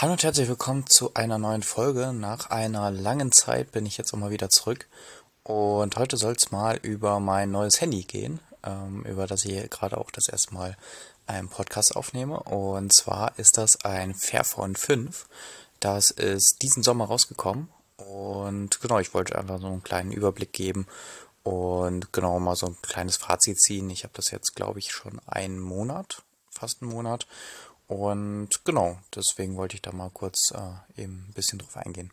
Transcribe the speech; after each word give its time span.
Hallo 0.00 0.12
und 0.12 0.22
herzlich 0.22 0.48
willkommen 0.48 0.86
zu 0.86 1.12
einer 1.12 1.36
neuen 1.36 1.62
Folge. 1.62 2.14
Nach 2.14 2.48
einer 2.48 2.90
langen 2.90 3.32
Zeit 3.32 3.70
bin 3.70 3.84
ich 3.84 3.98
jetzt 3.98 4.14
auch 4.14 4.18
mal 4.18 4.30
wieder 4.30 4.48
zurück. 4.48 4.88
Und 5.42 5.94
heute 5.96 6.16
soll 6.16 6.32
es 6.32 6.50
mal 6.50 6.78
über 6.78 7.20
mein 7.20 7.50
neues 7.50 7.82
Handy 7.82 8.04
gehen, 8.04 8.40
ähm, 8.64 9.04
über 9.04 9.26
das 9.26 9.44
ich 9.44 9.68
gerade 9.68 9.98
auch 9.98 10.10
das 10.10 10.28
erste 10.28 10.54
Mal 10.54 10.78
einen 11.26 11.50
Podcast 11.50 11.96
aufnehme. 11.96 12.40
Und 12.44 12.94
zwar 12.94 13.38
ist 13.38 13.58
das 13.58 13.84
ein 13.84 14.14
Fairphone 14.14 14.74
5. 14.74 15.28
Das 15.80 16.10
ist 16.10 16.62
diesen 16.62 16.82
Sommer 16.82 17.04
rausgekommen. 17.04 17.68
Und 17.98 18.80
genau, 18.80 19.00
ich 19.00 19.12
wollte 19.12 19.38
einfach 19.38 19.60
so 19.60 19.66
einen 19.66 19.82
kleinen 19.82 20.12
Überblick 20.12 20.54
geben 20.54 20.86
und 21.42 22.10
genau 22.14 22.40
mal 22.40 22.56
so 22.56 22.68
ein 22.68 22.78
kleines 22.80 23.18
Fazit 23.18 23.60
ziehen. 23.60 23.90
Ich 23.90 24.04
habe 24.04 24.14
das 24.16 24.30
jetzt, 24.30 24.56
glaube 24.56 24.78
ich, 24.78 24.92
schon 24.92 25.20
einen 25.26 25.58
Monat, 25.60 26.22
fast 26.50 26.80
einen 26.80 26.90
Monat 26.90 27.26
und 27.90 28.64
genau, 28.64 29.00
deswegen 29.16 29.56
wollte 29.56 29.74
ich 29.74 29.82
da 29.82 29.90
mal 29.90 30.10
kurz 30.10 30.52
äh, 30.52 31.02
eben 31.02 31.26
ein 31.28 31.32
bisschen 31.34 31.58
drauf 31.58 31.76
eingehen. 31.76 32.12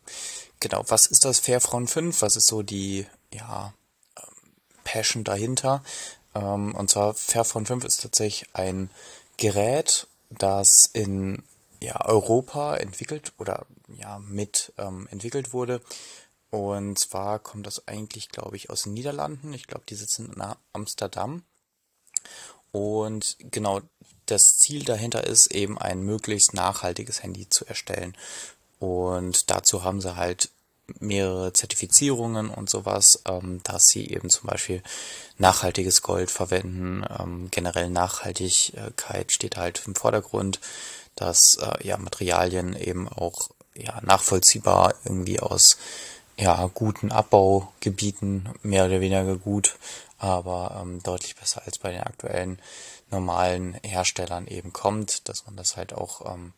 Genau, 0.58 0.82
was 0.88 1.06
ist 1.06 1.24
das 1.24 1.38
Fairfront 1.38 1.88
5? 1.88 2.20
Was 2.20 2.34
ist 2.34 2.48
so 2.48 2.62
die, 2.62 3.06
ja, 3.32 3.72
ähm, 4.16 4.52
Passion 4.82 5.22
dahinter? 5.22 5.84
Ähm, 6.34 6.74
und 6.74 6.90
zwar 6.90 7.14
Fairfront 7.14 7.68
5 7.68 7.84
ist 7.84 8.02
tatsächlich 8.02 8.48
ein 8.54 8.90
Gerät, 9.36 10.08
das 10.30 10.90
in 10.92 11.44
ja, 11.80 12.04
Europa 12.06 12.74
entwickelt 12.74 13.32
oder 13.38 13.64
ja 13.86 14.18
mit 14.18 14.72
ähm, 14.78 15.06
entwickelt 15.12 15.52
wurde. 15.52 15.80
Und 16.50 16.98
zwar 16.98 17.38
kommt 17.38 17.68
das 17.68 17.86
eigentlich, 17.86 18.30
glaube 18.30 18.56
ich, 18.56 18.68
aus 18.68 18.82
den 18.82 18.94
Niederlanden. 18.94 19.52
Ich 19.52 19.68
glaube, 19.68 19.84
die 19.88 19.94
sitzen 19.94 20.32
in 20.32 20.42
Amsterdam. 20.72 21.44
Und 22.72 23.36
genau 23.38 23.80
das 24.30 24.58
Ziel 24.58 24.84
dahinter 24.84 25.24
ist 25.24 25.48
eben 25.48 25.78
ein 25.78 26.02
möglichst 26.02 26.54
nachhaltiges 26.54 27.22
Handy 27.22 27.48
zu 27.48 27.66
erstellen. 27.66 28.16
Und 28.78 29.50
dazu 29.50 29.84
haben 29.84 30.00
sie 30.00 30.16
halt 30.16 30.50
mehrere 31.00 31.52
Zertifizierungen 31.52 32.48
und 32.48 32.70
sowas, 32.70 33.22
ähm, 33.26 33.60
dass 33.64 33.88
sie 33.88 34.08
eben 34.10 34.30
zum 34.30 34.48
Beispiel 34.48 34.82
nachhaltiges 35.36 36.02
Gold 36.02 36.30
verwenden. 36.30 37.04
Ähm, 37.18 37.48
generell 37.50 37.90
Nachhaltigkeit 37.90 39.32
steht 39.32 39.56
halt 39.56 39.82
im 39.86 39.94
Vordergrund, 39.94 40.60
dass 41.14 41.58
äh, 41.60 41.86
ja 41.86 41.98
Materialien 41.98 42.74
eben 42.74 43.08
auch 43.08 43.50
ja 43.74 44.00
nachvollziehbar 44.02 44.94
irgendwie 45.04 45.40
aus 45.40 45.76
ja 46.38 46.70
guten 46.72 47.12
Abbaugebieten 47.12 48.48
mehr 48.62 48.86
oder 48.86 49.00
weniger 49.00 49.36
gut 49.36 49.76
aber 50.18 50.78
ähm, 50.82 51.02
deutlich 51.02 51.36
besser 51.36 51.62
als 51.64 51.78
bei 51.78 51.92
den 51.92 52.02
aktuellen 52.02 52.58
normalen 53.10 53.74
Herstellern 53.82 54.46
eben 54.46 54.72
kommt, 54.72 55.28
dass 55.28 55.46
man 55.46 55.56
das 55.56 55.76
halt 55.76 55.92
auch 55.92 56.32
ähm, 56.32 56.52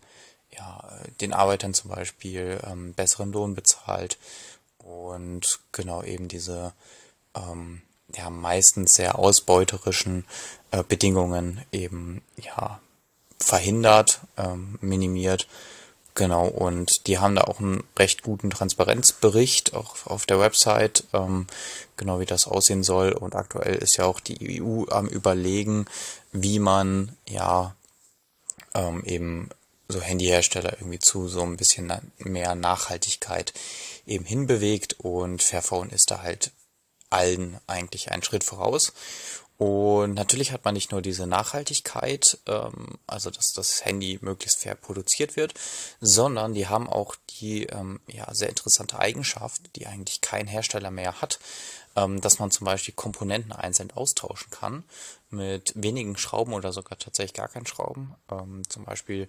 ja, 0.50 0.82
den 1.20 1.32
Arbeitern 1.32 1.74
zum 1.74 1.90
Beispiel 1.90 2.60
ähm, 2.66 2.94
besseren 2.94 3.32
Lohn 3.32 3.54
bezahlt 3.54 4.18
und 4.78 5.60
genau 5.72 6.02
eben 6.02 6.26
diese 6.26 6.72
ähm, 7.36 7.82
ja 8.16 8.30
meistens 8.30 8.94
sehr 8.94 9.18
ausbeuterischen 9.18 10.24
äh, 10.70 10.82
Bedingungen 10.82 11.62
eben 11.70 12.22
ja 12.36 12.80
verhindert, 13.38 14.20
ähm, 14.36 14.78
minimiert 14.80 15.46
Genau, 16.14 16.46
und 16.46 17.06
die 17.06 17.18
haben 17.18 17.36
da 17.36 17.42
auch 17.42 17.60
einen 17.60 17.84
recht 17.98 18.22
guten 18.22 18.50
Transparenzbericht 18.50 19.74
auch 19.74 20.06
auf 20.06 20.26
der 20.26 20.40
Website, 20.40 21.04
ähm, 21.12 21.46
genau 21.96 22.20
wie 22.20 22.26
das 22.26 22.46
aussehen 22.46 22.82
soll. 22.82 23.12
Und 23.12 23.36
aktuell 23.36 23.76
ist 23.76 23.96
ja 23.96 24.04
auch 24.04 24.20
die 24.20 24.60
EU 24.60 24.84
am 24.90 25.06
überlegen, 25.06 25.86
wie 26.32 26.58
man 26.58 27.16
ja 27.28 27.74
ähm, 28.74 29.04
eben 29.04 29.50
so 29.88 30.00
Handyhersteller 30.00 30.74
irgendwie 30.80 30.98
zu 30.98 31.28
so 31.28 31.42
ein 31.42 31.56
bisschen 31.56 31.92
mehr 32.18 32.54
Nachhaltigkeit 32.54 33.52
eben 34.06 34.24
hinbewegt 34.24 34.96
und 34.98 35.42
Fairphone 35.42 35.90
ist 35.90 36.10
da 36.10 36.22
halt 36.22 36.52
allen 37.10 37.58
eigentlich 37.66 38.10
einen 38.10 38.22
Schritt 38.22 38.44
voraus. 38.44 38.92
Und 39.60 40.14
natürlich 40.14 40.52
hat 40.52 40.64
man 40.64 40.72
nicht 40.72 40.90
nur 40.90 41.02
diese 41.02 41.26
Nachhaltigkeit, 41.26 42.38
ähm, 42.46 42.98
also 43.06 43.28
dass 43.28 43.52
das 43.54 43.84
Handy 43.84 44.18
möglichst 44.22 44.62
fair 44.62 44.74
produziert 44.74 45.36
wird, 45.36 45.52
sondern 46.00 46.54
die 46.54 46.66
haben 46.66 46.88
auch 46.88 47.14
die 47.28 47.64
ähm, 47.64 48.00
ja, 48.06 48.26
sehr 48.32 48.48
interessante 48.48 48.98
Eigenschaft, 48.98 49.76
die 49.76 49.86
eigentlich 49.86 50.22
kein 50.22 50.46
Hersteller 50.46 50.90
mehr 50.90 51.20
hat, 51.20 51.40
ähm, 51.94 52.22
dass 52.22 52.38
man 52.38 52.50
zum 52.50 52.64
Beispiel 52.64 52.94
Komponenten 52.94 53.52
einzeln 53.52 53.90
austauschen 53.90 54.50
kann 54.50 54.82
mit 55.28 55.74
wenigen 55.74 56.16
Schrauben 56.16 56.54
oder 56.54 56.72
sogar 56.72 56.98
tatsächlich 56.98 57.34
gar 57.34 57.48
keinen 57.48 57.66
Schrauben. 57.66 58.14
Ähm, 58.32 58.62
zum 58.66 58.86
Beispiel 58.86 59.28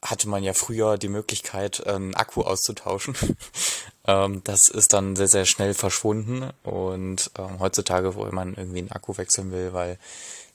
hatte 0.00 0.30
man 0.30 0.42
ja 0.42 0.54
früher 0.54 0.96
die 0.96 1.08
Möglichkeit, 1.08 1.86
einen 1.86 2.14
Akku 2.14 2.40
auszutauschen. 2.40 3.14
ähm, 4.06 4.42
das 4.44 4.68
ist 4.68 4.92
dann 4.92 5.16
sehr, 5.16 5.28
sehr 5.28 5.44
schnell 5.44 5.74
verschwunden 5.74 6.50
und 6.62 7.30
ähm, 7.38 7.60
heutzutage, 7.60 8.14
wo 8.14 8.24
man 8.26 8.54
irgendwie 8.54 8.80
einen 8.80 8.92
Akku 8.92 9.16
wechseln 9.16 9.52
will, 9.52 9.72
weil 9.72 9.98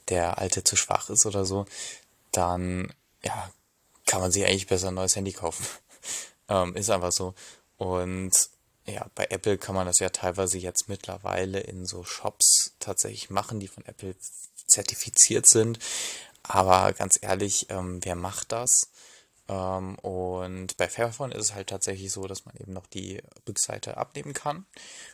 der 0.08 0.38
alte 0.38 0.64
zu 0.64 0.76
schwach 0.76 1.10
ist 1.10 1.26
oder 1.26 1.44
so, 1.44 1.66
dann 2.32 2.92
ja, 3.22 3.50
kann 4.06 4.20
man 4.20 4.32
sich 4.32 4.44
eigentlich 4.44 4.66
besser 4.66 4.88
ein 4.88 4.94
neues 4.94 5.16
Handy 5.16 5.32
kaufen. 5.32 5.66
ähm, 6.48 6.74
ist 6.76 6.90
einfach 6.90 7.12
so. 7.12 7.34
Und 7.76 8.32
ja, 8.86 9.06
bei 9.14 9.26
Apple 9.30 9.58
kann 9.58 9.74
man 9.74 9.86
das 9.86 9.98
ja 9.98 10.08
teilweise 10.08 10.58
jetzt 10.58 10.88
mittlerweile 10.88 11.60
in 11.60 11.84
so 11.84 12.04
Shops 12.04 12.72
tatsächlich 12.80 13.30
machen, 13.30 13.60
die 13.60 13.68
von 13.68 13.84
Apple 13.84 14.14
zertifiziert 14.66 15.46
sind. 15.46 15.78
Aber 16.42 16.92
ganz 16.92 17.18
ehrlich, 17.20 17.66
ähm, 17.70 18.00
wer 18.02 18.14
macht 18.14 18.52
das? 18.52 18.88
Ähm, 19.48 19.96
und 20.00 20.76
bei 20.76 20.88
Fairphone 20.88 21.32
ist 21.32 21.46
es 21.46 21.54
halt 21.54 21.68
tatsächlich 21.68 22.12
so, 22.12 22.26
dass 22.26 22.44
man 22.44 22.54
eben 22.56 22.72
noch 22.72 22.86
die 22.86 23.20
Rückseite 23.48 23.96
abnehmen 23.96 24.34
kann. 24.34 24.66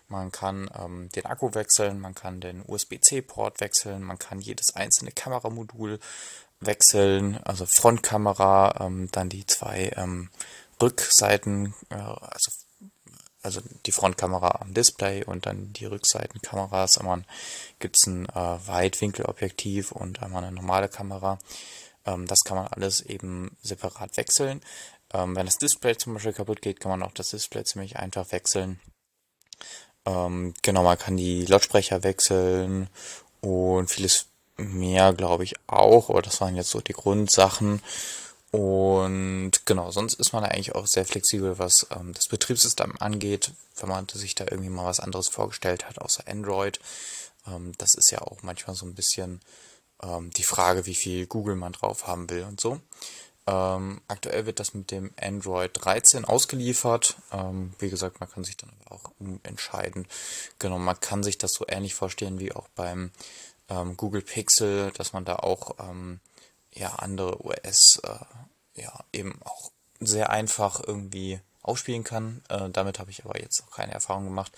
Man 0.08 0.32
kann 0.32 0.70
ähm, 0.78 1.08
den 1.10 1.26
Akku 1.26 1.54
wechseln, 1.54 2.00
man 2.00 2.14
kann 2.14 2.40
den 2.40 2.62
USB-C-Port 2.66 3.60
wechseln, 3.60 4.02
man 4.02 4.18
kann 4.18 4.40
jedes 4.40 4.74
einzelne 4.74 5.12
Kameramodul 5.12 6.00
wechseln, 6.60 7.38
also 7.44 7.66
Frontkamera, 7.66 8.80
ähm, 8.80 9.08
dann 9.12 9.28
die 9.28 9.46
zwei 9.46 9.92
ähm, 9.96 10.30
Rückseiten, 10.80 11.74
äh, 11.90 11.94
also 11.94 12.50
also 13.44 13.60
die 13.84 13.92
Frontkamera 13.92 14.62
am 14.62 14.72
Display 14.72 15.22
und 15.22 15.44
dann 15.44 15.72
die 15.74 15.84
Rückseitenkameras. 15.84 16.96
Einmal 16.96 17.24
gibt 17.78 17.98
es 17.98 18.06
ein 18.06 18.26
äh, 18.30 18.32
Weitwinkelobjektiv 18.66 19.92
und 19.92 20.22
einmal 20.22 20.44
eine 20.44 20.56
normale 20.56 20.88
Kamera. 20.88 21.38
Ähm, 22.06 22.26
das 22.26 22.40
kann 22.44 22.56
man 22.56 22.68
alles 22.68 23.00
eben 23.00 23.56
separat 23.62 24.16
wechseln. 24.16 24.60
Ähm, 25.12 25.36
wenn 25.36 25.46
das 25.46 25.58
Display 25.58 25.96
zum 25.96 26.14
Beispiel 26.14 26.32
kaputt 26.32 26.62
geht, 26.62 26.80
kann 26.80 26.90
man 26.90 27.02
auch 27.02 27.12
das 27.12 27.30
Display 27.30 27.64
ziemlich 27.64 27.96
einfach 27.96 28.32
wechseln. 28.32 28.80
Ähm, 30.06 30.54
genau, 30.62 30.82
man 30.82 30.98
kann 30.98 31.16
die 31.16 31.46
Lautsprecher 31.46 32.02
wechseln 32.02 32.88
und 33.40 33.88
vieles 33.90 34.26
mehr, 34.56 35.12
glaube 35.12 35.44
ich, 35.44 35.54
auch. 35.66 36.10
Aber 36.10 36.22
das 36.22 36.40
waren 36.40 36.56
jetzt 36.56 36.70
so 36.70 36.80
die 36.80 36.92
Grundsachen. 36.92 37.80
Und 38.50 39.66
genau, 39.66 39.90
sonst 39.90 40.14
ist 40.14 40.32
man 40.32 40.44
eigentlich 40.44 40.74
auch 40.74 40.86
sehr 40.86 41.04
flexibel, 41.04 41.58
was 41.58 41.88
ähm, 41.90 42.12
das 42.14 42.28
Betriebssystem 42.28 42.94
angeht, 43.00 43.50
wenn 43.78 43.88
man 43.88 44.06
sich 44.08 44.36
da 44.36 44.44
irgendwie 44.44 44.70
mal 44.70 44.84
was 44.84 45.00
anderes 45.00 45.28
vorgestellt 45.28 45.88
hat, 45.88 45.98
außer 46.00 46.28
Android. 46.28 46.78
Ähm, 47.48 47.72
das 47.78 47.94
ist 47.94 48.12
ja 48.12 48.20
auch 48.20 48.42
manchmal 48.42 48.76
so 48.76 48.86
ein 48.86 48.94
bisschen 48.94 49.40
ähm, 50.04 50.30
die 50.30 50.44
Frage, 50.44 50.86
wie 50.86 50.94
viel 50.94 51.26
Google 51.26 51.56
man 51.56 51.72
drauf 51.72 52.06
haben 52.06 52.28
will 52.30 52.44
und 52.44 52.60
so. 52.60 52.80
Ähm, 53.46 54.00
aktuell 54.08 54.46
wird 54.46 54.58
das 54.58 54.72
mit 54.72 54.90
dem 54.90 55.10
Android 55.20 55.70
13 55.74 56.24
ausgeliefert. 56.24 57.16
Ähm, 57.30 57.74
wie 57.78 57.90
gesagt, 57.90 58.20
man 58.20 58.30
kann 58.30 58.44
sich 58.44 58.56
dann 58.56 58.70
aber 58.86 58.96
auch 58.96 59.12
entscheiden. 59.42 60.06
Genau, 60.58 60.78
man 60.78 60.98
kann 61.00 61.22
sich 61.22 61.36
das 61.36 61.52
so 61.52 61.66
ähnlich 61.68 61.94
vorstellen 61.94 62.40
wie 62.40 62.52
auch 62.52 62.68
beim 62.68 63.10
ähm, 63.68 63.96
Google 63.96 64.22
Pixel, 64.22 64.92
dass 64.92 65.12
man 65.12 65.24
da 65.24 65.36
auch 65.36 65.76
ähm, 65.78 66.20
ja 66.72 66.94
andere 66.96 67.44
OS 67.44 68.00
äh, 68.02 68.80
ja 68.80 68.92
eben 69.12 69.38
auch 69.44 69.70
sehr 70.00 70.30
einfach 70.30 70.82
irgendwie 70.84 71.40
ausspielen 71.62 72.04
kann. 72.04 72.42
Äh, 72.48 72.70
damit 72.70 72.98
habe 72.98 73.10
ich 73.10 73.24
aber 73.24 73.38
jetzt 73.40 73.60
noch 73.60 73.70
keine 73.70 73.92
Erfahrung 73.92 74.24
gemacht. 74.24 74.52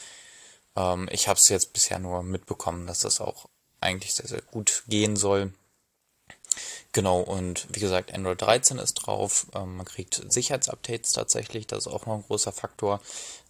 Ähm, 0.77 1.09
ich 1.11 1.27
habe 1.27 1.39
es 1.39 1.49
jetzt 1.49 1.73
bisher 1.73 1.99
nur 1.99 2.23
mitbekommen, 2.23 2.87
dass 2.87 3.01
das 3.01 3.21
auch 3.21 3.49
eigentlich 3.81 4.15
sehr, 4.15 4.29
sehr 4.29 4.43
gut 4.43 4.85
gehen 4.89 5.17
soll. 5.17 5.53
Genau, 6.93 7.21
und 7.21 7.67
wie 7.73 7.81
gesagt, 7.81 8.15
Android 8.15 8.41
13 8.41 8.79
ist 8.79 8.95
drauf. 8.95 9.49
Ähm, 9.55 9.77
man 9.77 9.87
kriegt 9.87 10.23
Sicherheitsupdates 10.33 11.13
tatsächlich, 11.13 11.67
das 11.67 11.81
ist 11.81 11.93
auch 11.93 12.07
noch 12.07 12.15
ein 12.15 12.23
großer 12.23 12.53
Faktor. 12.53 13.01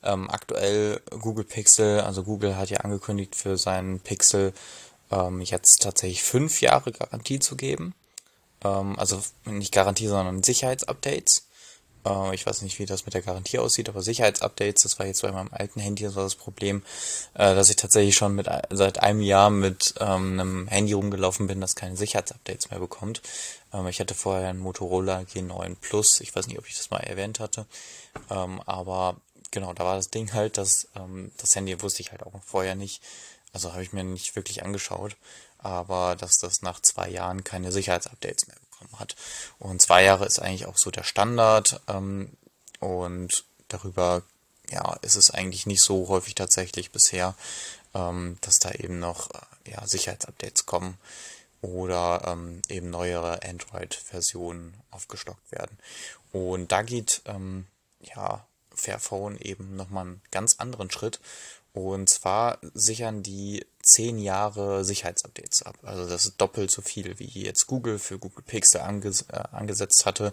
Ähm, 0.03 0.29
aktuell 0.29 1.01
Google 1.11 1.45
Pixel, 1.45 2.01
also 2.01 2.25
Google 2.25 2.57
hat 2.57 2.71
ja 2.71 2.79
angekündigt 2.79 3.37
für 3.37 3.57
seinen 3.57 4.01
Pixel 4.01 4.53
ähm, 5.13 5.41
jetzt 5.41 5.83
tatsächlich 5.83 6.25
fünf 6.25 6.61
Jahre 6.61 6.91
Garantie 6.91 7.39
zu 7.39 7.57
geben. 7.57 7.95
Ähm, 8.65 8.99
also 8.99 9.23
nicht 9.45 9.73
Garantie, 9.73 10.09
sondern 10.09 10.43
Sicherheitsupdates. 10.43 11.46
Äh, 12.07 12.35
ich 12.35 12.47
weiß 12.47 12.63
nicht, 12.63 12.79
wie 12.79 12.87
das 12.87 13.05
mit 13.05 13.15
der 13.15 13.23
Garantie 13.23 13.59
aussieht, 13.59 13.89
aber 13.89 14.03
Sicherheitsupdates, 14.03 14.83
das 14.83 14.99
war 14.99 15.07
jetzt 15.07 15.23
bei 15.23 15.33
meinem 15.33 15.51
alten 15.53 15.81
Handy 15.81 16.09
so 16.09 16.21
das 16.21 16.35
Problem, 16.35 16.83
äh, 17.35 17.55
dass 17.55 17.71
ich 17.71 17.77
tatsächlich 17.77 18.17
schon 18.17 18.35
mit 18.35 18.49
seit 18.71 19.01
einem 19.01 19.21
Jahr 19.21 19.51
mit 19.51 19.95
ähm, 20.01 20.39
einem 20.41 20.69
Handy 20.69 20.93
rumgelaufen 20.93 21.47
bin, 21.47 21.61
das 21.61 21.75
keine 21.75 21.97
Sicherheitsupdates 21.97 22.71
mehr 22.71 22.81
bekommt. 22.81 23.23
Ähm, 23.73 23.87
ich 23.89 24.01
hatte 24.01 24.15
vorher 24.15 24.49
ein 24.49 24.59
Motorola 24.59 25.21
G9 25.21 25.77
Plus, 25.81 26.21
ich 26.21 26.35
weiß 26.35 26.47
nicht, 26.47 26.59
ob 26.59 26.67
ich 26.67 26.77
das 26.77 26.91
mal 26.91 26.99
erwähnt 26.99 27.41
hatte, 27.41 27.67
ähm, 28.31 28.63
aber 28.67 29.17
genau, 29.51 29.73
da 29.73 29.85
war 29.85 29.97
das 29.97 30.11
Ding 30.11 30.33
halt, 30.33 30.59
dass 30.59 30.89
ähm, 30.97 31.33
das 31.39 31.55
Handy 31.55 31.81
wusste 31.83 32.03
ich 32.03 32.13
halt 32.13 32.23
auch 32.23 32.33
vorher 32.45 32.75
nicht, 32.75 33.03
also 33.53 33.73
habe 33.73 33.83
ich 33.83 33.93
mir 33.93 34.05
nicht 34.05 34.37
wirklich 34.37 34.63
angeschaut, 34.65 35.17
aber 35.59 36.15
dass 36.17 36.39
das 36.39 36.63
nach 36.63 36.81
zwei 36.81 37.09
Jahren 37.09 37.43
keine 37.43 37.73
Sicherheitsupdates 37.73 38.47
mehr 38.49 38.57
bekommen 38.79 39.01
hat. 39.01 39.17
Und 39.59 39.83
zwei 39.83 40.05
Jahre 40.05 40.27
ist 40.27 40.39
eigentlich 40.39 40.67
auch 40.67 40.77
so 40.77 40.91
der 40.91 41.05
Standard 41.05 41.81
ähm, 41.89 42.33
und 42.81 43.45
darüber 43.69 44.23
ja, 44.71 44.95
ist 45.03 45.17
es 45.17 45.31
eigentlich 45.31 45.67
nicht 45.67 45.83
so 45.83 46.09
häufig 46.09 46.35
tatsächlich 46.35 46.91
bisher, 46.91 47.35
ähm, 47.95 48.39
dass 48.41 48.59
da 48.59 48.73
eben 48.73 48.99
noch 48.99 49.31
äh, 49.31 49.71
ja, 49.73 49.87
Sicherheitsupdates 49.87 50.67
kommen 50.67 50.99
oder 51.63 52.23
ähm, 52.27 52.63
eben 52.69 52.91
neuere 52.91 53.43
Android-Versionen 53.43 54.75
aufgestockt 54.91 55.51
werden. 55.53 55.79
Und 56.33 56.73
da 56.73 56.83
geht 56.83 57.23
ähm, 57.27 57.67
ja 58.01 58.47
Fairphone 58.75 59.39
eben 59.39 59.77
nochmal 59.77 60.05
einen 60.07 60.23
ganz 60.31 60.57
anderen 60.59 60.91
Schritt. 60.91 61.21
Und 61.77 62.09
zwar 62.09 62.59
sichern 62.73 63.23
die 63.23 63.67
zehn 63.83 64.19
Jahre 64.19 64.83
Sicherheitsupdates 64.83 65.61
ab. 65.61 65.77
Also 65.83 66.09
das 66.09 66.25
ist 66.25 66.41
doppelt 66.41 66.71
so 66.71 66.81
viel, 66.81 67.19
wie 67.19 67.27
jetzt 67.27 67.67
Google 67.67 67.99
für 67.99 68.19
Google 68.19 68.43
Pixel 68.47 68.81
anges 68.81 69.27
äh, 69.29 69.43
angesetzt 69.53 70.07
hatte. 70.07 70.33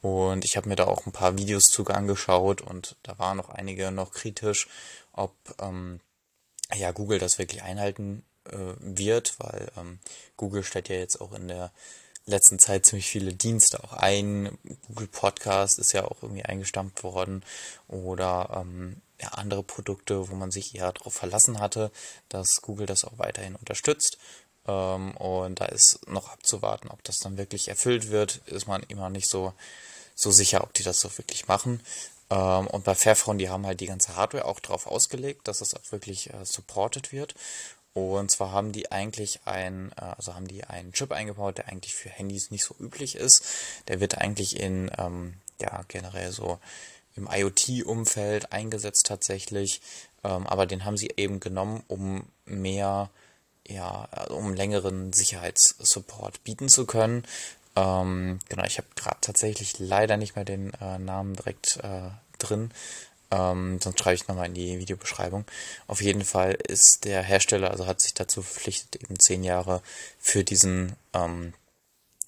Und 0.00 0.42
ich 0.46 0.56
habe 0.56 0.70
mir 0.70 0.76
da 0.76 0.86
auch 0.86 1.04
ein 1.04 1.12
paar 1.12 1.36
Videos 1.36 1.64
zu 1.64 1.86
angeschaut 1.86 2.62
und 2.62 2.96
da 3.02 3.18
waren 3.18 3.36
noch 3.36 3.50
einige 3.50 3.90
noch 3.90 4.12
kritisch, 4.12 4.68
ob 5.12 5.34
ähm, 5.60 6.00
ja 6.74 6.92
Google 6.92 7.18
das 7.18 7.38
wirklich 7.38 7.62
einhalten 7.62 8.24
äh, 8.46 8.56
wird, 8.78 9.34
weil 9.38 9.70
ähm, 9.76 9.98
Google 10.38 10.64
stellt 10.64 10.88
ja 10.88 10.96
jetzt 10.96 11.20
auch 11.20 11.34
in 11.34 11.48
der 11.48 11.72
letzten 12.24 12.58
Zeit 12.58 12.86
ziemlich 12.86 13.06
viele 13.06 13.34
Dienste 13.34 13.84
auch 13.84 13.92
ein. 13.92 14.56
Google 14.88 15.08
Podcast 15.08 15.78
ist 15.78 15.92
ja 15.92 16.06
auch 16.06 16.22
irgendwie 16.22 16.44
eingestampft 16.44 17.02
worden 17.02 17.44
oder 17.86 18.62
ähm, 18.62 19.02
ja, 19.20 19.28
andere 19.28 19.62
Produkte, 19.62 20.30
wo 20.30 20.34
man 20.34 20.50
sich 20.50 20.74
eher 20.74 20.92
darauf 20.92 21.14
verlassen 21.14 21.60
hatte, 21.60 21.90
dass 22.28 22.62
Google 22.62 22.86
das 22.86 23.04
auch 23.04 23.18
weiterhin 23.18 23.56
unterstützt. 23.56 24.18
Ähm, 24.66 25.16
und 25.16 25.60
da 25.60 25.66
ist 25.66 26.00
noch 26.08 26.30
abzuwarten, 26.30 26.88
ob 26.88 27.02
das 27.04 27.18
dann 27.18 27.36
wirklich 27.36 27.68
erfüllt 27.68 28.10
wird, 28.10 28.40
ist 28.46 28.66
man 28.66 28.82
immer 28.84 29.10
nicht 29.10 29.28
so, 29.28 29.52
so 30.14 30.30
sicher, 30.30 30.62
ob 30.62 30.72
die 30.74 30.82
das 30.82 31.00
so 31.00 31.16
wirklich 31.18 31.48
machen. 31.48 31.82
Ähm, 32.30 32.66
und 32.68 32.84
bei 32.84 32.94
Fairphone, 32.94 33.38
die 33.38 33.50
haben 33.50 33.66
halt 33.66 33.80
die 33.80 33.86
ganze 33.86 34.16
Hardware 34.16 34.44
auch 34.44 34.60
darauf 34.60 34.86
ausgelegt, 34.86 35.48
dass 35.48 35.60
es 35.60 35.74
auch 35.74 35.92
wirklich 35.92 36.32
äh, 36.32 36.44
supported 36.44 37.12
wird. 37.12 37.34
Und 37.92 38.30
zwar 38.30 38.52
haben 38.52 38.72
die 38.72 38.92
eigentlich 38.92 39.40
ein, 39.46 39.92
äh, 39.96 40.04
also 40.16 40.34
haben 40.34 40.46
die 40.46 40.64
einen 40.64 40.92
Chip 40.92 41.12
eingebaut, 41.12 41.58
der 41.58 41.68
eigentlich 41.68 41.94
für 41.94 42.08
Handys 42.08 42.50
nicht 42.50 42.64
so 42.64 42.74
üblich 42.78 43.16
ist. 43.16 43.44
Der 43.88 44.00
wird 44.00 44.18
eigentlich 44.18 44.58
in, 44.60 44.90
ähm, 44.96 45.34
ja, 45.60 45.82
generell 45.88 46.32
so 46.32 46.58
im 47.20 47.28
IoT-Umfeld 47.30 48.52
eingesetzt 48.52 49.06
tatsächlich. 49.06 49.80
Ähm, 50.24 50.46
aber 50.46 50.66
den 50.66 50.84
haben 50.84 50.96
sie 50.96 51.12
eben 51.16 51.40
genommen, 51.40 51.82
um 51.88 52.24
mehr, 52.44 53.10
ja, 53.66 54.08
also 54.10 54.36
um 54.36 54.54
längeren 54.54 55.12
Sicherheitssupport 55.12 56.42
bieten 56.44 56.68
zu 56.68 56.86
können. 56.86 57.24
Ähm, 57.76 58.38
genau, 58.48 58.64
ich 58.64 58.78
habe 58.78 58.88
gerade 58.96 59.18
tatsächlich 59.20 59.78
leider 59.78 60.16
nicht 60.16 60.36
mehr 60.36 60.44
den 60.44 60.72
äh, 60.74 60.98
Namen 60.98 61.34
direkt 61.34 61.78
äh, 61.82 62.10
drin. 62.38 62.70
Ähm, 63.30 63.78
sonst 63.80 64.00
schreibe 64.00 64.16
ich 64.16 64.26
nochmal 64.26 64.46
in 64.46 64.54
die 64.54 64.78
Videobeschreibung. 64.78 65.44
Auf 65.86 66.02
jeden 66.02 66.24
Fall 66.24 66.52
ist 66.52 67.04
der 67.04 67.22
Hersteller, 67.22 67.70
also 67.70 67.86
hat 67.86 68.00
sich 68.00 68.12
dazu 68.12 68.42
verpflichtet, 68.42 69.02
eben 69.02 69.18
zehn 69.20 69.44
Jahre 69.44 69.82
für 70.18 70.42
diesen 70.42 70.96
ähm, 71.14 71.54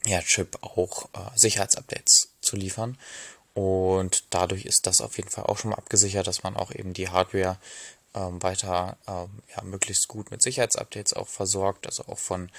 ja, 0.06 0.20
Chip 0.20 0.58
auch 0.62 1.06
äh, 1.14 1.36
Sicherheitsupdates 1.36 2.28
zu 2.40 2.56
liefern. 2.56 2.98
Und 3.54 4.24
dadurch 4.30 4.64
ist 4.64 4.86
das 4.86 5.00
auf 5.00 5.16
jeden 5.16 5.28
Fall 5.28 5.44
auch 5.44 5.58
schon 5.58 5.70
mal 5.70 5.76
abgesichert, 5.76 6.26
dass 6.26 6.42
man 6.42 6.56
auch 6.56 6.72
eben 6.72 6.94
die 6.94 7.10
Hardware 7.10 7.58
ähm, 8.14 8.42
weiter 8.42 8.96
ähm, 9.06 9.42
ja, 9.54 9.62
möglichst 9.62 10.08
gut 10.08 10.30
mit 10.30 10.42
Sicherheitsupdates 10.42 11.14
auch 11.14 11.28
versorgt, 11.28 11.86
also 11.86 12.04
auch 12.06 12.18
von 12.18 12.50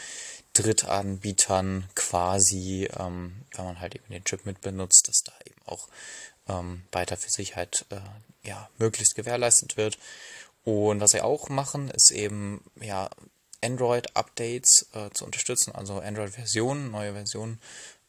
Drittanbietern 0.53 1.89
quasi, 1.95 2.87
ähm, 2.99 3.43
wenn 3.55 3.65
man 3.65 3.79
halt 3.79 3.95
eben 3.95 4.09
den 4.09 4.23
Chip 4.23 4.45
mit 4.45 4.61
benutzt, 4.61 5.07
dass 5.07 5.23
da 5.23 5.33
eben 5.45 5.61
auch 5.65 5.87
ähm, 6.47 6.83
weiter 6.91 7.17
für 7.17 7.29
Sicherheit 7.29 7.85
äh, 7.89 8.47
ja, 8.47 8.69
möglichst 8.77 9.15
gewährleistet 9.15 9.77
wird. 9.77 9.97
Und 10.63 11.01
was 11.01 11.11
sie 11.11 11.21
auch 11.21 11.49
machen, 11.49 11.89
ist 11.89 12.11
eben 12.11 12.63
ja 12.79 13.09
Android-Updates 13.63 14.87
äh, 14.93 15.09
zu 15.11 15.25
unterstützen, 15.25 15.73
also 15.73 15.99
Android-Versionen, 15.99 16.91
neue 16.91 17.13
Versionen 17.13 17.59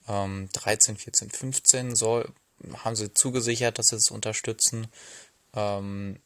ähm, 0.08 0.48
13, 0.52 0.96
14, 0.96 1.30
15 1.30 1.96
soll, 1.96 2.30
haben 2.84 2.96
sie 2.96 3.12
zugesichert, 3.12 3.78
dass 3.78 3.88
sie 3.88 3.96
es 3.96 4.10
unterstützen. 4.10 4.88
Ähm, 5.54 6.20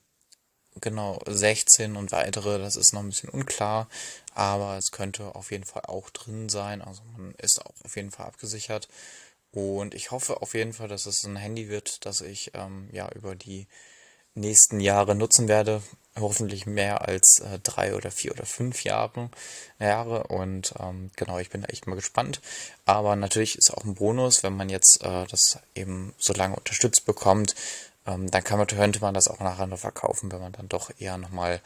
genau, 0.80 1.20
16 1.26 1.96
und 1.96 2.12
weitere, 2.12 2.58
das 2.58 2.76
ist 2.76 2.92
noch 2.92 3.00
ein 3.00 3.10
bisschen 3.10 3.30
unklar, 3.30 3.88
aber 4.34 4.76
es 4.76 4.90
könnte 4.90 5.34
auf 5.34 5.50
jeden 5.50 5.64
Fall 5.64 5.82
auch 5.86 6.10
drin 6.10 6.48
sein, 6.48 6.82
also 6.82 7.02
man 7.16 7.34
ist 7.34 7.64
auch 7.64 7.74
auf 7.84 7.96
jeden 7.96 8.10
Fall 8.10 8.26
abgesichert. 8.26 8.88
Und 9.50 9.94
ich 9.94 10.10
hoffe 10.10 10.42
auf 10.42 10.54
jeden 10.54 10.72
Fall, 10.74 10.88
dass 10.88 11.06
es 11.06 11.24
ein 11.24 11.36
Handy 11.36 11.68
wird, 11.68 12.04
das 12.04 12.20
ich 12.20 12.52
ähm, 12.54 12.88
ja 12.92 13.10
über 13.14 13.34
die 13.34 13.66
nächsten 14.34 14.78
Jahre 14.80 15.14
nutzen 15.14 15.48
werde. 15.48 15.82
Hoffentlich 16.20 16.66
mehr 16.66 17.06
als 17.06 17.40
äh, 17.40 17.58
drei 17.62 17.94
oder 17.94 18.10
vier 18.10 18.32
oder 18.32 18.46
fünf 18.46 18.84
Jahre. 18.84 19.30
Jahre. 19.78 20.24
Und 20.24 20.74
ähm, 20.80 21.10
genau, 21.16 21.38
ich 21.38 21.50
bin 21.50 21.62
da 21.62 21.68
echt 21.68 21.86
mal 21.86 21.94
gespannt. 21.94 22.40
Aber 22.84 23.16
natürlich 23.16 23.56
ist 23.56 23.70
auch 23.70 23.84
ein 23.84 23.94
Bonus, 23.94 24.42
wenn 24.42 24.56
man 24.56 24.68
jetzt 24.68 25.02
äh, 25.02 25.26
das 25.26 25.58
eben 25.74 26.14
so 26.18 26.32
lange 26.32 26.56
unterstützt 26.56 27.06
bekommt, 27.06 27.54
ähm, 28.06 28.30
dann 28.30 28.44
kann 28.44 28.58
man, 28.58 28.66
könnte 28.66 29.00
man 29.00 29.14
das 29.14 29.28
auch 29.28 29.40
nachher 29.40 29.66
noch 29.66 29.78
verkaufen, 29.78 30.32
wenn 30.32 30.40
man 30.40 30.52
dann 30.52 30.68
doch 30.68 30.90
eher 30.98 31.18
nochmal 31.18 31.60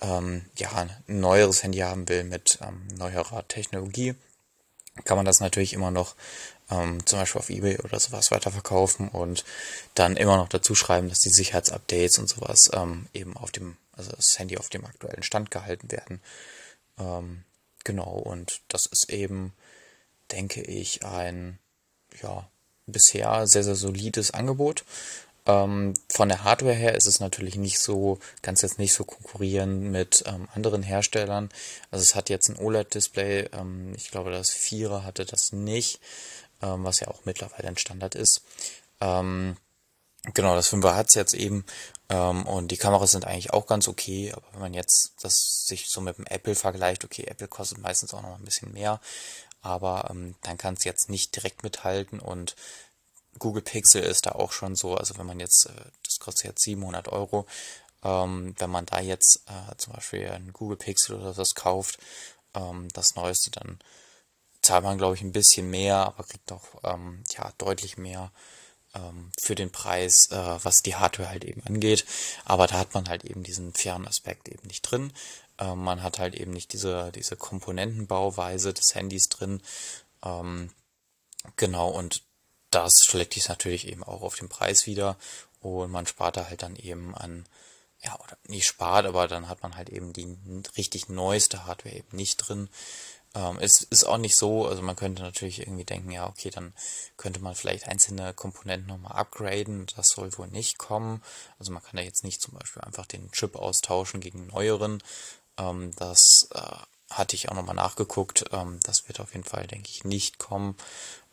ähm, 0.00 0.44
ja, 0.56 0.72
ein 0.72 0.90
neueres 1.06 1.62
Handy 1.62 1.78
haben 1.78 2.08
will 2.08 2.24
mit 2.24 2.58
ähm, 2.62 2.86
neuerer 2.96 3.46
Technologie. 3.48 4.14
Kann 5.04 5.16
man 5.16 5.26
das 5.26 5.40
natürlich 5.40 5.74
immer 5.74 5.90
noch 5.90 6.14
ähm, 6.70 7.04
zum 7.06 7.18
Beispiel 7.18 7.38
auf 7.38 7.50
Ebay 7.50 7.78
oder 7.78 8.00
sowas 8.00 8.30
weiterverkaufen 8.30 9.08
und 9.08 9.44
dann 9.94 10.16
immer 10.16 10.36
noch 10.36 10.48
dazu 10.48 10.74
schreiben, 10.74 11.08
dass 11.08 11.20
die 11.20 11.30
Sicherheitsupdates 11.30 12.18
und 12.18 12.28
sowas 12.28 12.70
ähm, 12.72 13.06
eben 13.14 13.36
auf 13.36 13.52
dem, 13.52 13.76
also 13.92 14.10
das 14.12 14.38
Handy 14.38 14.58
auf 14.58 14.68
dem 14.68 14.84
aktuellen 14.84 15.22
Stand 15.22 15.50
gehalten 15.50 15.90
werden. 15.90 16.20
Ähm, 16.98 17.44
genau, 17.84 18.12
und 18.12 18.60
das 18.68 18.86
ist 18.86 19.10
eben, 19.10 19.52
denke 20.32 20.62
ich, 20.62 21.04
ein 21.04 21.58
ja, 22.22 22.48
bisher 22.86 23.46
sehr, 23.46 23.64
sehr 23.64 23.74
solides 23.74 24.32
Angebot. 24.32 24.84
Ähm, 25.46 25.94
von 26.08 26.28
der 26.28 26.42
Hardware 26.42 26.74
her 26.74 26.96
ist 26.96 27.06
es 27.06 27.20
natürlich 27.20 27.54
nicht 27.54 27.78
so, 27.78 28.18
es 28.42 28.62
jetzt 28.62 28.78
nicht 28.80 28.92
so 28.92 29.04
konkurrieren 29.04 29.92
mit 29.92 30.24
ähm, 30.26 30.48
anderen 30.54 30.82
Herstellern. 30.82 31.50
Also 31.92 32.02
es 32.02 32.16
hat 32.16 32.30
jetzt 32.30 32.48
ein 32.48 32.56
OLED-Display, 32.56 33.50
ähm, 33.52 33.92
ich 33.96 34.10
glaube 34.10 34.32
das 34.32 34.50
Vierer 34.50 35.04
hatte 35.04 35.24
das 35.24 35.52
nicht 35.52 36.00
ähm, 36.62 36.84
was 36.84 37.00
ja 37.00 37.08
auch 37.08 37.24
mittlerweile 37.24 37.68
ein 37.68 37.78
Standard 37.78 38.14
ist. 38.14 38.42
Ähm, 39.00 39.56
genau, 40.34 40.54
das 40.54 40.72
5er 40.72 40.94
hat 40.94 41.08
es 41.08 41.14
jetzt 41.14 41.34
eben 41.34 41.64
ähm, 42.08 42.46
und 42.46 42.68
die 42.68 42.76
Kameras 42.76 43.12
sind 43.12 43.24
eigentlich 43.24 43.52
auch 43.52 43.66
ganz 43.66 43.88
okay, 43.88 44.32
aber 44.32 44.46
wenn 44.52 44.60
man 44.60 44.74
jetzt 44.74 45.12
das 45.20 45.64
sich 45.66 45.88
so 45.88 46.00
mit 46.00 46.18
dem 46.18 46.26
Apple 46.26 46.54
vergleicht, 46.54 47.04
okay, 47.04 47.24
Apple 47.24 47.48
kostet 47.48 47.78
meistens 47.78 48.14
auch 48.14 48.22
noch 48.22 48.38
ein 48.38 48.44
bisschen 48.44 48.72
mehr, 48.72 49.00
aber 49.62 50.08
ähm, 50.10 50.36
dann 50.42 50.58
kann 50.58 50.74
es 50.74 50.84
jetzt 50.84 51.10
nicht 51.10 51.34
direkt 51.34 51.62
mithalten 51.62 52.20
und 52.20 52.56
Google 53.38 53.62
Pixel 53.62 54.02
ist 54.02 54.26
da 54.26 54.32
auch 54.32 54.52
schon 54.52 54.76
so, 54.76 54.94
also 54.94 55.18
wenn 55.18 55.26
man 55.26 55.40
jetzt, 55.40 55.66
äh, 55.66 55.90
das 56.04 56.18
kostet 56.18 56.46
jetzt 56.46 56.64
700 56.64 57.08
Euro, 57.08 57.46
ähm, 58.02 58.54
wenn 58.58 58.70
man 58.70 58.86
da 58.86 59.00
jetzt 59.00 59.42
äh, 59.46 59.76
zum 59.76 59.94
Beispiel 59.94 60.28
ein 60.28 60.52
Google 60.52 60.76
Pixel 60.76 61.16
oder 61.16 61.34
das 61.34 61.54
kauft, 61.54 61.98
ähm, 62.54 62.88
das 62.92 63.14
neueste, 63.14 63.50
dann 63.50 63.78
zahlt 64.66 64.84
man, 64.84 64.98
glaube 64.98 65.14
ich, 65.14 65.22
ein 65.22 65.32
bisschen 65.32 65.70
mehr, 65.70 65.96
aber 65.96 66.24
kriegt 66.24 66.50
auch 66.52 66.66
ähm, 66.84 67.22
ja, 67.36 67.52
deutlich 67.58 67.96
mehr 67.96 68.32
ähm, 68.94 69.30
für 69.40 69.54
den 69.54 69.70
Preis, 69.70 70.28
äh, 70.30 70.58
was 70.62 70.82
die 70.82 70.96
Hardware 70.96 71.28
halt 71.28 71.44
eben 71.44 71.62
angeht. 71.64 72.04
Aber 72.44 72.66
da 72.66 72.78
hat 72.78 72.94
man 72.94 73.08
halt 73.08 73.24
eben 73.24 73.42
diesen 73.42 73.72
fairen 73.72 74.06
Aspekt 74.06 74.48
eben 74.48 74.66
nicht 74.66 74.82
drin. 74.82 75.12
Ähm, 75.58 75.78
man 75.78 76.02
hat 76.02 76.18
halt 76.18 76.34
eben 76.34 76.52
nicht 76.52 76.72
diese, 76.72 77.12
diese 77.12 77.36
Komponentenbauweise 77.36 78.74
des 78.74 78.94
Handys 78.94 79.28
drin. 79.28 79.62
Ähm, 80.24 80.70
genau, 81.56 81.88
und 81.88 82.22
das 82.70 82.92
schlägt 83.06 83.34
sich 83.34 83.48
natürlich 83.48 83.86
eben 83.86 84.02
auch 84.02 84.22
auf 84.22 84.36
den 84.36 84.48
Preis 84.48 84.86
wieder. 84.86 85.16
Und 85.60 85.90
man 85.90 86.06
spart 86.06 86.36
da 86.36 86.48
halt 86.48 86.62
dann 86.62 86.76
eben 86.76 87.14
an, 87.14 87.46
ja, 88.02 88.18
oder 88.20 88.36
nicht 88.46 88.66
spart, 88.66 89.06
aber 89.06 89.28
dann 89.28 89.48
hat 89.48 89.62
man 89.62 89.76
halt 89.76 89.88
eben 89.88 90.12
die 90.12 90.36
richtig 90.76 91.08
neueste 91.08 91.66
Hardware 91.66 91.94
eben 91.94 92.16
nicht 92.16 92.36
drin. 92.36 92.68
Ähm, 93.36 93.58
es 93.60 93.82
ist 93.82 94.04
auch 94.04 94.16
nicht 94.16 94.36
so, 94.36 94.66
also 94.66 94.82
man 94.82 94.96
könnte 94.96 95.22
natürlich 95.22 95.60
irgendwie 95.60 95.84
denken, 95.84 96.10
ja, 96.10 96.26
okay, 96.26 96.50
dann 96.50 96.72
könnte 97.18 97.40
man 97.40 97.54
vielleicht 97.54 97.86
einzelne 97.86 98.32
Komponenten 98.32 98.88
nochmal 98.88 99.12
upgraden. 99.12 99.86
Das 99.94 100.06
soll 100.08 100.36
wohl 100.38 100.48
nicht 100.48 100.78
kommen. 100.78 101.22
Also 101.58 101.70
man 101.70 101.82
kann 101.82 101.96
da 101.96 102.02
jetzt 102.02 102.24
nicht 102.24 102.40
zum 102.40 102.54
Beispiel 102.54 102.82
einfach 102.82 103.06
den 103.06 103.30
Chip 103.32 103.54
austauschen 103.54 104.20
gegen 104.20 104.46
neueren. 104.46 105.02
Ähm, 105.58 105.94
das 105.96 106.48
äh, 106.54 106.60
hatte 107.10 107.36
ich 107.36 107.50
auch 107.50 107.54
nochmal 107.54 107.74
nachgeguckt. 107.74 108.46
Ähm, 108.52 108.80
das 108.84 109.06
wird 109.06 109.20
auf 109.20 109.34
jeden 109.34 109.44
Fall, 109.44 109.66
denke 109.66 109.90
ich, 109.90 110.04
nicht 110.04 110.38
kommen. 110.38 110.74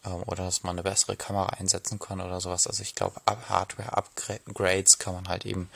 Ähm, 0.05 0.24
oder 0.24 0.43
dass 0.43 0.63
man 0.63 0.75
eine 0.75 0.83
bessere 0.83 1.15
Kamera 1.15 1.48
einsetzen 1.51 2.00
kann 2.00 2.19
oder 2.19 2.41
sowas. 2.41 2.67
Also 2.67 2.83
ich 2.83 2.95
glaube, 2.95 3.22
Hardware-Upgrades 3.25 4.98
kann 5.00 5.13
man 5.13 5.29
halt 5.29 5.45
eben 5.45 5.69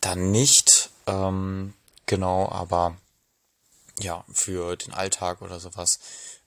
dann 0.00 0.30
nicht. 0.30 0.88
Ähm, 1.06 1.74
genau, 2.06 2.48
aber 2.48 2.96
ja, 4.00 4.24
für 4.32 4.76
den 4.76 4.92
Alltag 4.92 5.42
oder 5.42 5.60
sowas. 5.60 5.98